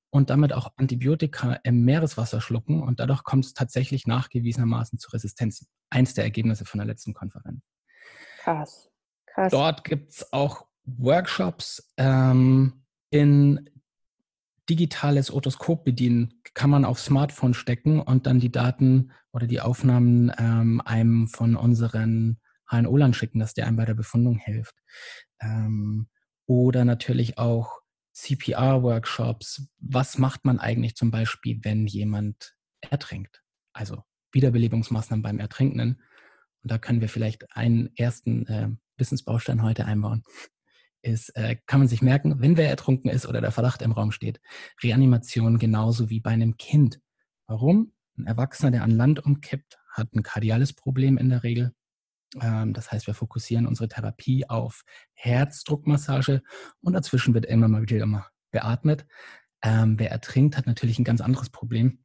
[0.09, 5.67] und damit auch Antibiotika im Meereswasser schlucken und dadurch kommt es tatsächlich nachgewiesenermaßen zu Resistenzen.
[5.89, 7.61] Eins der Ergebnisse von der letzten Konferenz.
[8.39, 8.89] Krass.
[9.25, 9.51] Krass.
[9.51, 13.69] Dort gibt es auch Workshops ähm, in
[14.69, 20.31] digitales Otoskop bedienen, kann man auf Smartphone stecken und dann die Daten oder die Aufnahmen
[20.37, 22.39] ähm, einem von unseren
[22.69, 24.75] HNO-Lern schicken, dass der einem bei der Befundung hilft.
[25.39, 26.07] Ähm,
[26.47, 27.81] oder natürlich auch
[28.13, 29.67] CPR-Workshops.
[29.79, 33.43] Was macht man eigentlich zum Beispiel, wenn jemand ertrinkt?
[33.73, 36.01] Also Wiederbelebungsmaßnahmen beim Ertrinkenden.
[36.63, 40.23] Und da können wir vielleicht einen ersten äh, Wissensbaustein heute einbauen.
[41.05, 44.11] Ist, äh, kann man sich merken, wenn wer ertrunken ist oder der Verdacht im Raum
[44.11, 44.41] steht,
[44.81, 46.99] Reanimation genauso wie bei einem Kind.
[47.47, 47.93] Warum?
[48.17, 51.73] Ein Erwachsener, der an Land umkippt, hat ein kardiales Problem in der Regel.
[52.41, 54.83] Ähm, das heißt, wir fokussieren unsere Therapie auf
[55.13, 56.41] Herzdruckmassage
[56.81, 59.05] und dazwischen wird immer mal wieder immer beatmet.
[59.61, 61.99] Ähm, wer ertrinkt, hat natürlich ein ganz anderes Problem.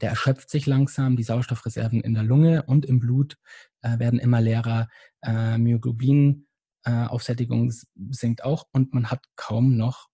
[0.00, 3.36] Der erschöpft sich langsam, die Sauerstoffreserven in der Lunge und im Blut
[3.82, 4.88] äh, werden immer leerer,
[5.22, 6.46] äh, Myoglobin
[6.84, 7.72] äh, Aufsättigung
[8.10, 10.08] sinkt auch und man hat kaum noch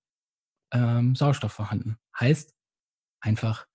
[0.72, 1.98] ähm, Sauerstoff vorhanden.
[2.18, 2.54] Heißt
[3.20, 3.66] einfach,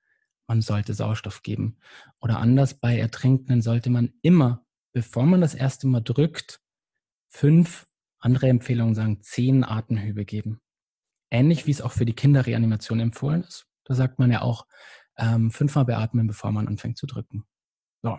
[0.47, 1.77] man sollte Sauerstoff geben.
[2.19, 4.65] Oder anders, bei Ertrinkenden sollte man immer
[4.95, 6.61] bevor man das erste Mal drückt,
[7.27, 7.85] fünf,
[8.17, 10.61] andere Empfehlungen sagen, zehn Atemhübe geben.
[11.29, 13.67] Ähnlich wie es auch für die Kinderreanimation empfohlen ist.
[13.83, 14.65] Da sagt man ja auch,
[15.17, 17.45] ähm, fünfmal beatmen, bevor man anfängt zu drücken.
[18.03, 18.17] So,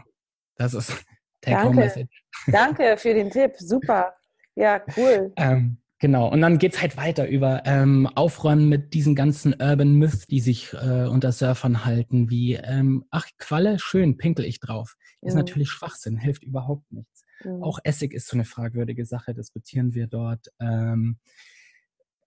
[0.56, 0.90] das ist
[1.40, 2.24] Take-Home-Message.
[2.48, 4.14] Danke für den Tipp, super.
[4.56, 5.32] Ja, cool.
[5.36, 9.94] ähm, Genau, und dann geht es halt weiter über ähm, Aufräumen mit diesen ganzen Urban
[9.94, 14.96] Myths, die sich äh, unter Surfern halten, wie, ähm, ach, Qualle, schön, pinkel ich drauf.
[15.22, 15.38] Ist mhm.
[15.38, 17.24] natürlich Schwachsinn, hilft überhaupt nichts.
[17.42, 17.62] Mhm.
[17.62, 20.48] Auch Essig ist so eine fragwürdige Sache, diskutieren wir dort.
[20.60, 21.16] Ähm,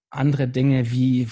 [0.09, 1.27] andere Dinge wie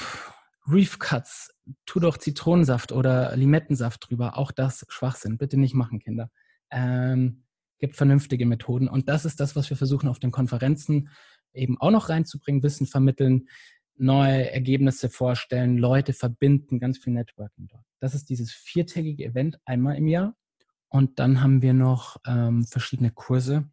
[0.68, 1.56] Reef Cuts,
[1.88, 5.40] tu doch Zitronensaft oder Limettensaft drüber, auch das Schwachsinn.
[5.40, 6.30] Bitte nicht machen, Kinder.
[6.70, 7.47] Ähm,
[7.80, 8.88] gibt vernünftige Methoden.
[8.88, 11.10] Und das ist das, was wir versuchen auf den Konferenzen
[11.54, 13.48] eben auch noch reinzubringen, Wissen vermitteln,
[13.96, 17.86] neue Ergebnisse vorstellen, Leute verbinden, ganz viel Networking dort.
[18.00, 20.36] Das ist dieses viertägige Event einmal im Jahr.
[20.90, 23.70] Und dann haben wir noch ähm, verschiedene Kurse.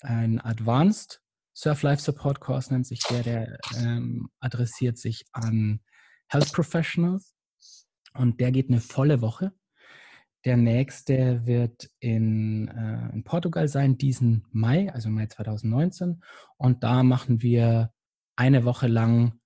[0.00, 1.20] Ein Advanced
[1.54, 5.80] Surf Life Support Course nennt sich der, der ähm, adressiert sich an
[6.28, 7.34] Health Professionals.
[8.12, 9.52] Und der geht eine volle Woche.
[10.44, 16.22] Der nächste wird in, äh, in Portugal sein, diesen Mai, also Mai 2019.
[16.58, 17.92] Und da machen wir
[18.36, 19.40] eine Woche lang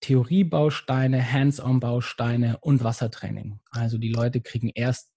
[0.00, 3.60] Theoriebausteine, Hands-on-Bausteine und Wassertraining.
[3.70, 5.12] Also die Leute kriegen erst,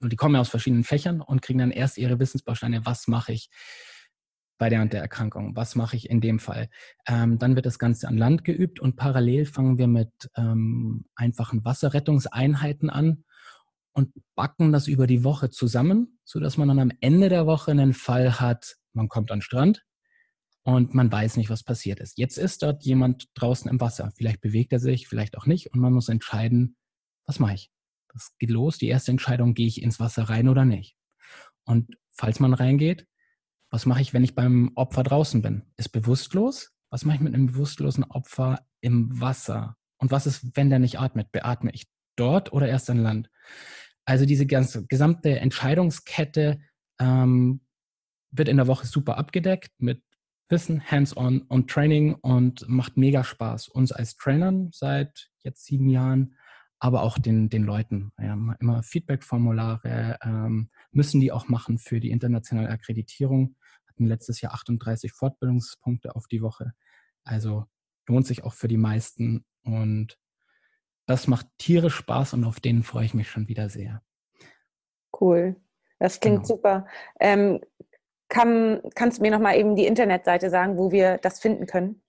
[0.00, 3.50] die kommen ja aus verschiedenen Fächern und kriegen dann erst ihre Wissensbausteine, was mache ich
[4.56, 6.68] bei der und der Erkrankung, was mache ich in dem Fall.
[7.06, 11.64] Ähm, dann wird das Ganze an Land geübt und parallel fangen wir mit ähm, einfachen
[11.64, 13.24] Wasserrettungseinheiten an
[13.92, 17.92] und backen das über die Woche zusammen, sodass man dann am Ende der Woche einen
[17.92, 19.84] Fall hat, man kommt an den Strand
[20.62, 22.18] und man weiß nicht, was passiert ist.
[22.18, 24.12] Jetzt ist dort jemand draußen im Wasser.
[24.16, 26.76] Vielleicht bewegt er sich, vielleicht auch nicht und man muss entscheiden,
[27.26, 27.70] was mache ich?
[28.12, 28.78] Das geht los.
[28.78, 30.96] Die erste Entscheidung, gehe ich ins Wasser rein oder nicht?
[31.64, 33.06] Und falls man reingeht,
[33.70, 35.62] was mache ich, wenn ich beim Opfer draußen bin?
[35.76, 36.72] Ist bewusstlos?
[36.90, 39.76] Was mache ich mit einem bewusstlosen Opfer im Wasser?
[39.98, 41.30] Und was ist, wenn der nicht atmet?
[41.30, 41.86] Beatme ich
[42.16, 43.30] dort oder erst an Land?
[44.04, 46.58] Also diese ganze gesamte Entscheidungskette
[46.98, 47.60] ähm,
[48.30, 50.02] wird in der Woche super abgedeckt mit
[50.48, 53.68] Wissen, Hands-on und Training und macht mega Spaß.
[53.68, 56.36] Uns als Trainern seit jetzt sieben Jahren,
[56.80, 58.10] aber auch den, den Leuten.
[58.18, 63.56] Ja, immer Feedback-Formulare ähm, müssen die auch machen für die internationale Akkreditierung.
[63.88, 66.72] Hatten letztes Jahr 38 Fortbildungspunkte auf die Woche.
[67.22, 67.66] Also
[68.08, 70.16] lohnt sich auch für die meisten und
[71.10, 74.00] das macht tierisch Spaß und auf den freue ich mich schon wieder sehr.
[75.20, 75.56] Cool.
[75.98, 76.46] Das klingt genau.
[76.46, 76.86] super.
[77.18, 77.60] Ähm,
[78.28, 82.00] kann, kannst du mir noch mal eben die Internetseite sagen, wo wir das finden können?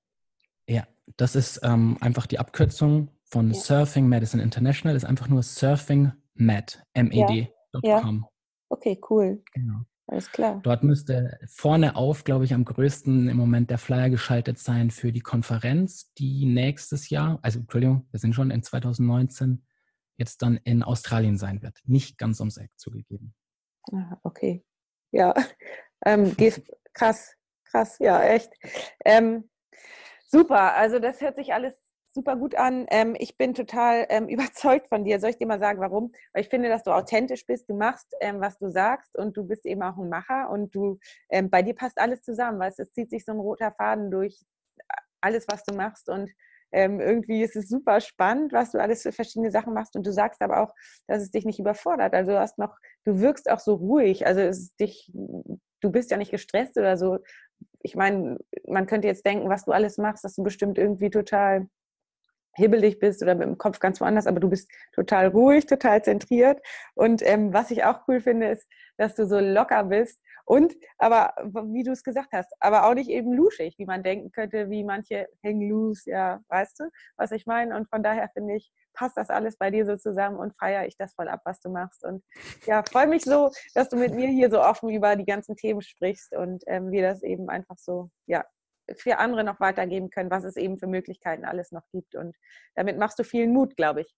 [0.68, 0.88] Ja,
[1.18, 3.60] das ist ähm, einfach die Abkürzung von ja.
[3.60, 7.82] Surfing Medicine International, ist einfach nur surfingmed, M-E-D.com.
[7.84, 8.30] Ja.
[8.70, 9.42] Okay, cool.
[9.54, 9.80] Genau.
[10.12, 10.60] Alles klar.
[10.62, 15.14] Dort müsste vorne auf, glaube ich, am größten im Moment der Flyer geschaltet sein für
[15.14, 19.66] die Konferenz, die nächstes Jahr, also Entschuldigung, wir sind schon in 2019,
[20.18, 21.80] jetzt dann in Australien sein wird.
[21.86, 23.34] Nicht ganz ums Eck zugegeben.
[23.94, 24.66] Ah, okay.
[25.12, 25.34] Ja,
[26.06, 26.36] ähm,
[26.94, 28.52] krass, krass, ja, echt.
[29.06, 29.50] Ähm,
[30.28, 31.74] super, also das hört sich alles
[32.14, 32.86] super gut an.
[32.90, 35.20] Ähm, ich bin total ähm, überzeugt von dir.
[35.20, 36.12] Soll ich dir mal sagen, warum?
[36.34, 37.70] Weil ich finde, dass du authentisch bist.
[37.70, 41.00] Du machst, ähm, was du sagst und du bist eben auch ein Macher und du,
[41.30, 44.40] ähm, bei dir passt alles zusammen, weil es zieht sich so ein roter Faden durch
[45.22, 46.32] alles, was du machst und
[46.72, 50.14] ähm, irgendwie ist es super spannend, was du alles für verschiedene Sachen machst und du
[50.14, 50.74] sagst aber auch,
[51.08, 52.14] dass es dich nicht überfordert.
[52.14, 54.26] Also du hast noch, du wirkst auch so ruhig.
[54.26, 57.20] Also es dich, du bist ja nicht gestresst oder so.
[57.82, 58.38] Ich meine,
[58.68, 61.68] man könnte jetzt denken, was du alles machst, dass du bestimmt irgendwie total
[62.54, 66.60] hibbelig bist oder mit dem Kopf ganz woanders, aber du bist total ruhig, total zentriert.
[66.96, 71.34] Und ähm, was ich auch cool finde, ist, dass du so locker bist und aber,
[71.44, 74.84] wie du es gesagt hast, aber auch nicht eben luschig, wie man denken könnte, wie
[74.84, 77.76] manche hängen loose, ja, weißt du, was ich meine?
[77.76, 80.98] Und von daher finde ich, passt das alles bei dir so zusammen und feiere ich
[80.98, 82.04] das voll ab, was du machst.
[82.04, 82.24] Und
[82.66, 85.82] ja, freue mich so, dass du mit mir hier so offen über die ganzen Themen
[85.82, 88.44] sprichst und ähm, wir das eben einfach so, ja,
[88.96, 92.16] für andere noch weitergeben können, was es eben für Möglichkeiten alles noch gibt.
[92.16, 92.36] Und
[92.76, 94.16] damit machst du vielen Mut, glaube ich.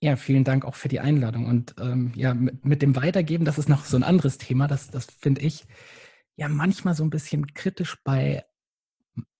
[0.00, 1.46] Ja, vielen Dank auch für die Einladung.
[1.46, 4.68] Und ähm, ja, mit, mit, dem Weitergeben, das ist noch so ein anderes Thema.
[4.68, 5.66] Das, das finde ich
[6.36, 8.44] ja manchmal so ein bisschen kritisch bei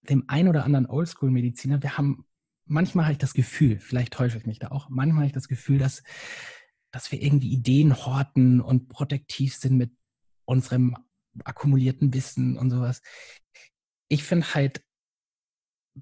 [0.09, 1.83] dem ein oder anderen Oldschool-Mediziner.
[1.83, 2.27] Wir haben,
[2.65, 5.49] manchmal habe ich das Gefühl, vielleicht täusche ich mich da auch, manchmal habe ich das
[5.49, 6.03] Gefühl, dass,
[6.91, 9.93] dass wir irgendwie Ideen horten und protektiv sind mit
[10.47, 10.97] unserem
[11.45, 13.03] akkumulierten Wissen und sowas.
[14.09, 14.83] Ich finde halt,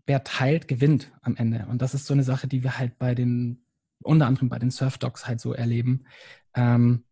[0.07, 1.67] wer teilt, gewinnt am Ende.
[1.67, 3.65] Und das ist so eine Sache, die wir halt bei den
[4.05, 6.05] unter anderem bei den Surfdogs halt so erleben,
[6.55, 7.05] ähm,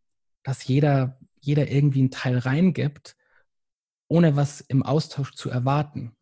[0.43, 3.17] dass jeder, jeder irgendwie einen Teil reingibt,
[4.09, 6.15] ohne was im Austausch zu erwarten,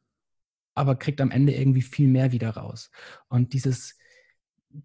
[0.74, 2.90] aber kriegt am Ende irgendwie viel mehr wieder raus.
[3.28, 3.98] Und dieses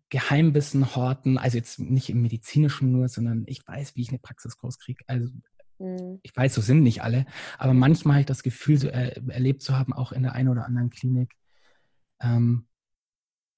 [0.10, 4.58] Geheimwissen horten, also jetzt nicht im medizinischen nur, sondern ich weiß, wie ich eine Praxis
[4.58, 5.04] groß kriege.
[5.08, 5.30] Also
[5.80, 6.20] mhm.
[6.24, 7.26] ich weiß, so sind nicht alle,
[7.58, 10.50] aber manchmal habe ich das Gefühl, so er, erlebt zu haben, auch in der einen
[10.50, 11.34] oder anderen Klinik.
[12.22, 12.68] Ähm,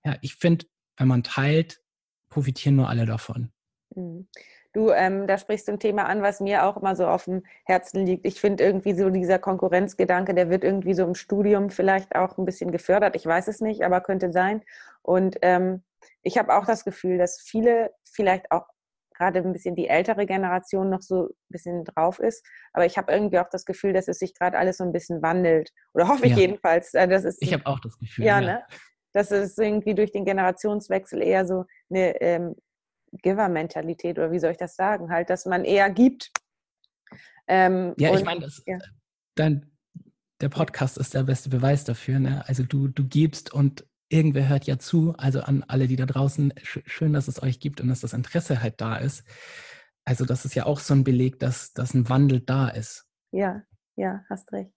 [0.05, 0.65] ja, ich finde,
[0.97, 1.82] wenn man teilt,
[2.30, 3.51] profitieren nur alle davon.
[3.95, 4.28] Mhm.
[4.74, 7.43] Du, ähm, da sprichst du ein Thema an, was mir auch immer so auf dem
[7.65, 8.26] Herzen liegt.
[8.26, 12.45] Ich finde irgendwie so dieser Konkurrenzgedanke, der wird irgendwie so im Studium vielleicht auch ein
[12.45, 13.15] bisschen gefördert.
[13.15, 14.61] Ich weiß es nicht, aber könnte sein.
[15.01, 15.84] Und ähm,
[16.22, 18.68] ich habe auch das Gefühl, dass viele vielleicht auch
[19.18, 22.45] gerade ein bisschen die ältere Generation noch so ein bisschen drauf ist.
[22.74, 25.22] Aber ich habe irgendwie auch das Gefühl, dass es sich gerade alles so ein bisschen
[25.22, 25.72] wandelt.
[25.93, 26.39] Oder hoffe ich ja.
[26.39, 26.93] jedenfalls.
[26.93, 28.26] Äh, das ist, ich habe auch das Gefühl.
[28.26, 28.45] Ja, ja.
[28.45, 28.63] Ne?
[29.18, 32.55] dass es irgendwie durch den Generationswechsel eher so eine ähm,
[33.24, 36.32] Giver-Mentalität oder wie soll ich das sagen, halt, dass man eher gibt.
[37.47, 38.78] Ähm, ja, und, ich meine, ja.
[39.34, 39.72] dein,
[40.39, 42.20] der Podcast ist der beste Beweis dafür.
[42.20, 42.43] Ne?
[42.47, 45.14] Also du, du gibst und irgendwer hört ja zu.
[45.18, 48.62] Also an alle, die da draußen, schön, dass es euch gibt und dass das Interesse
[48.62, 49.24] halt da ist.
[50.05, 53.05] Also das ist ja auch so ein Beleg, dass, dass ein Wandel da ist.
[53.32, 53.64] Ja,
[53.95, 54.72] ja, hast recht.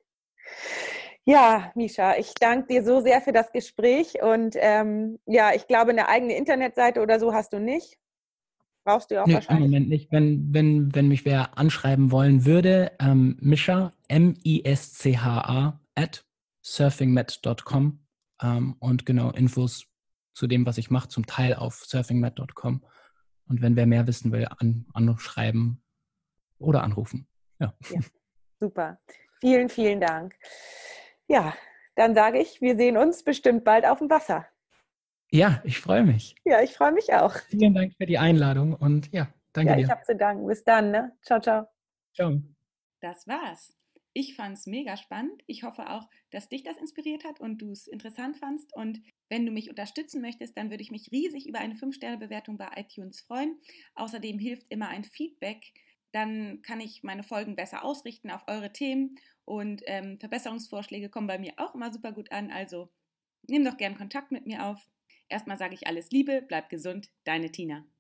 [1.25, 5.91] Ja, Misha, ich danke dir so sehr für das Gespräch und ähm, ja, ich glaube,
[5.91, 7.99] eine eigene Internetseite oder so hast du nicht.
[8.85, 9.67] Brauchst du auch nee, wahrscheinlich?
[9.67, 10.11] Im Moment nicht.
[10.11, 16.25] Wenn, wenn, wenn mich wer anschreiben wollen würde, ähm, Mischa, M-I-S-C-H-A, at
[16.63, 18.01] surfingmat.com
[18.43, 19.87] ähm, und genau Infos
[20.35, 22.85] zu dem, was ich mache, zum Teil auf surfingmat.com.
[23.47, 25.83] Und wenn wer mehr wissen will, an, anschreiben
[26.59, 27.27] oder anrufen.
[27.59, 27.75] Ja.
[27.91, 28.01] ja.
[28.61, 29.01] Super.
[29.41, 30.35] Vielen, vielen Dank.
[31.27, 31.55] Ja,
[31.95, 34.47] dann sage ich, wir sehen uns bestimmt bald auf dem Wasser.
[35.31, 36.35] Ja, ich freue mich.
[36.45, 37.37] Ja, ich freue mich auch.
[37.49, 39.85] Vielen Dank für die Einladung und ja, danke ja, dir.
[39.85, 40.47] Ich habe zu danken.
[40.47, 40.91] Bis dann.
[40.91, 41.13] Ne?
[41.23, 41.69] Ciao, ciao.
[42.15, 42.41] Ciao.
[43.01, 43.73] Das war's.
[44.13, 45.43] Ich fand es mega spannend.
[45.47, 48.75] Ich hoffe auch, dass dich das inspiriert hat und du es interessant fandst.
[48.75, 52.69] Und wenn du mich unterstützen möchtest, dann würde ich mich riesig über eine 5-Sterne-Bewertung bei
[52.77, 53.61] iTunes freuen.
[53.95, 55.73] Außerdem hilft immer ein Feedback.
[56.13, 61.39] Dann kann ich meine Folgen besser ausrichten auf eure Themen und ähm, Verbesserungsvorschläge kommen bei
[61.39, 62.51] mir auch immer super gut an.
[62.51, 62.91] Also
[63.49, 64.89] nimm doch gern Kontakt mit mir auf.
[65.29, 67.91] Erstmal sage ich alles Liebe, bleib gesund, deine Tina.